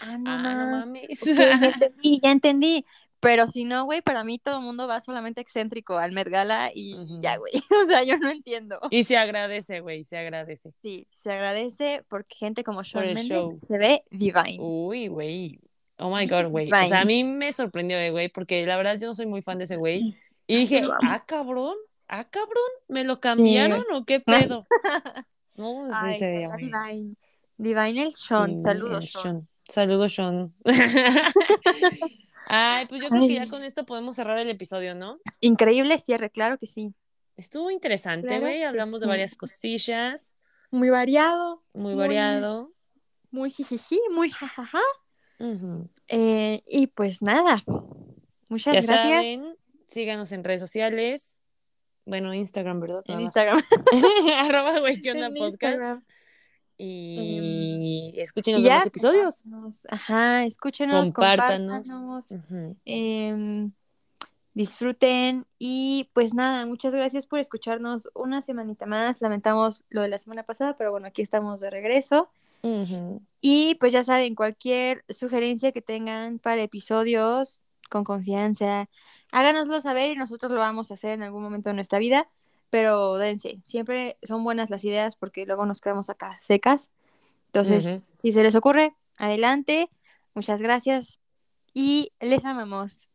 [0.00, 1.22] ah, no, Ah, no mames, mames.
[1.22, 2.84] ok, ya entendí, ya entendí.
[3.22, 6.70] Pero si no, güey, para mí todo el mundo va solamente excéntrico al Met Gala
[6.74, 7.20] y Ujú.
[7.20, 7.52] ya, güey.
[7.84, 8.80] O sea, yo no entiendo.
[8.90, 10.72] Y se agradece, güey, se agradece.
[10.80, 13.58] Sí, se agradece porque gente como Shawn Mendes show.
[13.60, 14.56] se ve divine.
[14.58, 15.60] Uy, güey.
[16.02, 16.70] Oh my god, güey.
[16.72, 19.42] O sea, a mí me sorprendió, eh, güey, porque la verdad yo no soy muy
[19.42, 20.16] fan de ese güey.
[20.46, 21.76] Y Ay, dije, ah, cabrón,
[22.08, 24.18] ah, cabrón, ¿me lo cambiaron o qué
[24.56, 24.66] pedo?
[25.56, 27.14] No, sí Ay, divine.
[27.58, 28.56] Divine el Sean.
[28.56, 29.22] Sí, Saludos, el Sean.
[29.22, 29.48] Sean.
[29.68, 30.54] Saludos, Sean.
[32.46, 35.18] Ay, pues yo creo que ya con esto podemos cerrar el episodio, ¿no?
[35.40, 36.94] Increíble cierre, claro que sí.
[37.36, 38.62] Estuvo interesante, güey.
[38.64, 40.36] Hablamos de varias cosillas,
[40.72, 42.72] Muy variado, muy Muy- variado.
[43.30, 44.80] muy jijiji, muy jajaja.
[46.08, 47.62] Eh, y pues nada.
[48.48, 48.98] Muchas Ya gracias.
[48.98, 51.42] saben, síganos en redes sociales.
[52.04, 53.02] Bueno, Instagram, ¿verdad?
[53.06, 53.20] En.
[53.20, 53.60] Instagram.
[54.38, 55.62] Arroba, güey, ¿qué onda En podcast?
[55.74, 56.04] Instagram.
[56.82, 59.44] Y escuchen los demás episodios.
[59.90, 61.88] Ajá, escúchenos, Compártanos.
[62.86, 63.72] em,
[64.54, 69.20] disfruten y pues nada, muchas gracias por escucharnos una semanita más.
[69.20, 72.30] Lamentamos lo de la semana pasada, pero bueno, aquí estamos de regreso.
[73.40, 78.88] Y pues ya saben, cualquier sugerencia que tengan para episodios, con confianza,
[79.32, 82.28] háganoslo saber y nosotros lo vamos a hacer en algún momento de nuestra vida.
[82.70, 86.88] Pero dense, siempre son buenas las ideas porque luego nos quedamos acá secas.
[87.46, 89.90] Entonces, si se les ocurre, adelante.
[90.34, 91.18] Muchas gracias
[91.74, 93.08] y les amamos.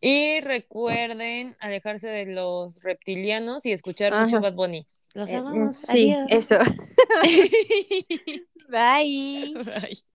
[0.00, 4.24] Y recuerden alejarse de los reptilianos y escuchar Ajá.
[4.24, 4.86] mucho Bad Bunny.
[5.14, 5.76] Los Eh, amamos.
[5.76, 6.26] sí, Adiós.
[6.30, 6.58] eso.
[8.72, 9.54] Bye.
[9.66, 10.11] Bye.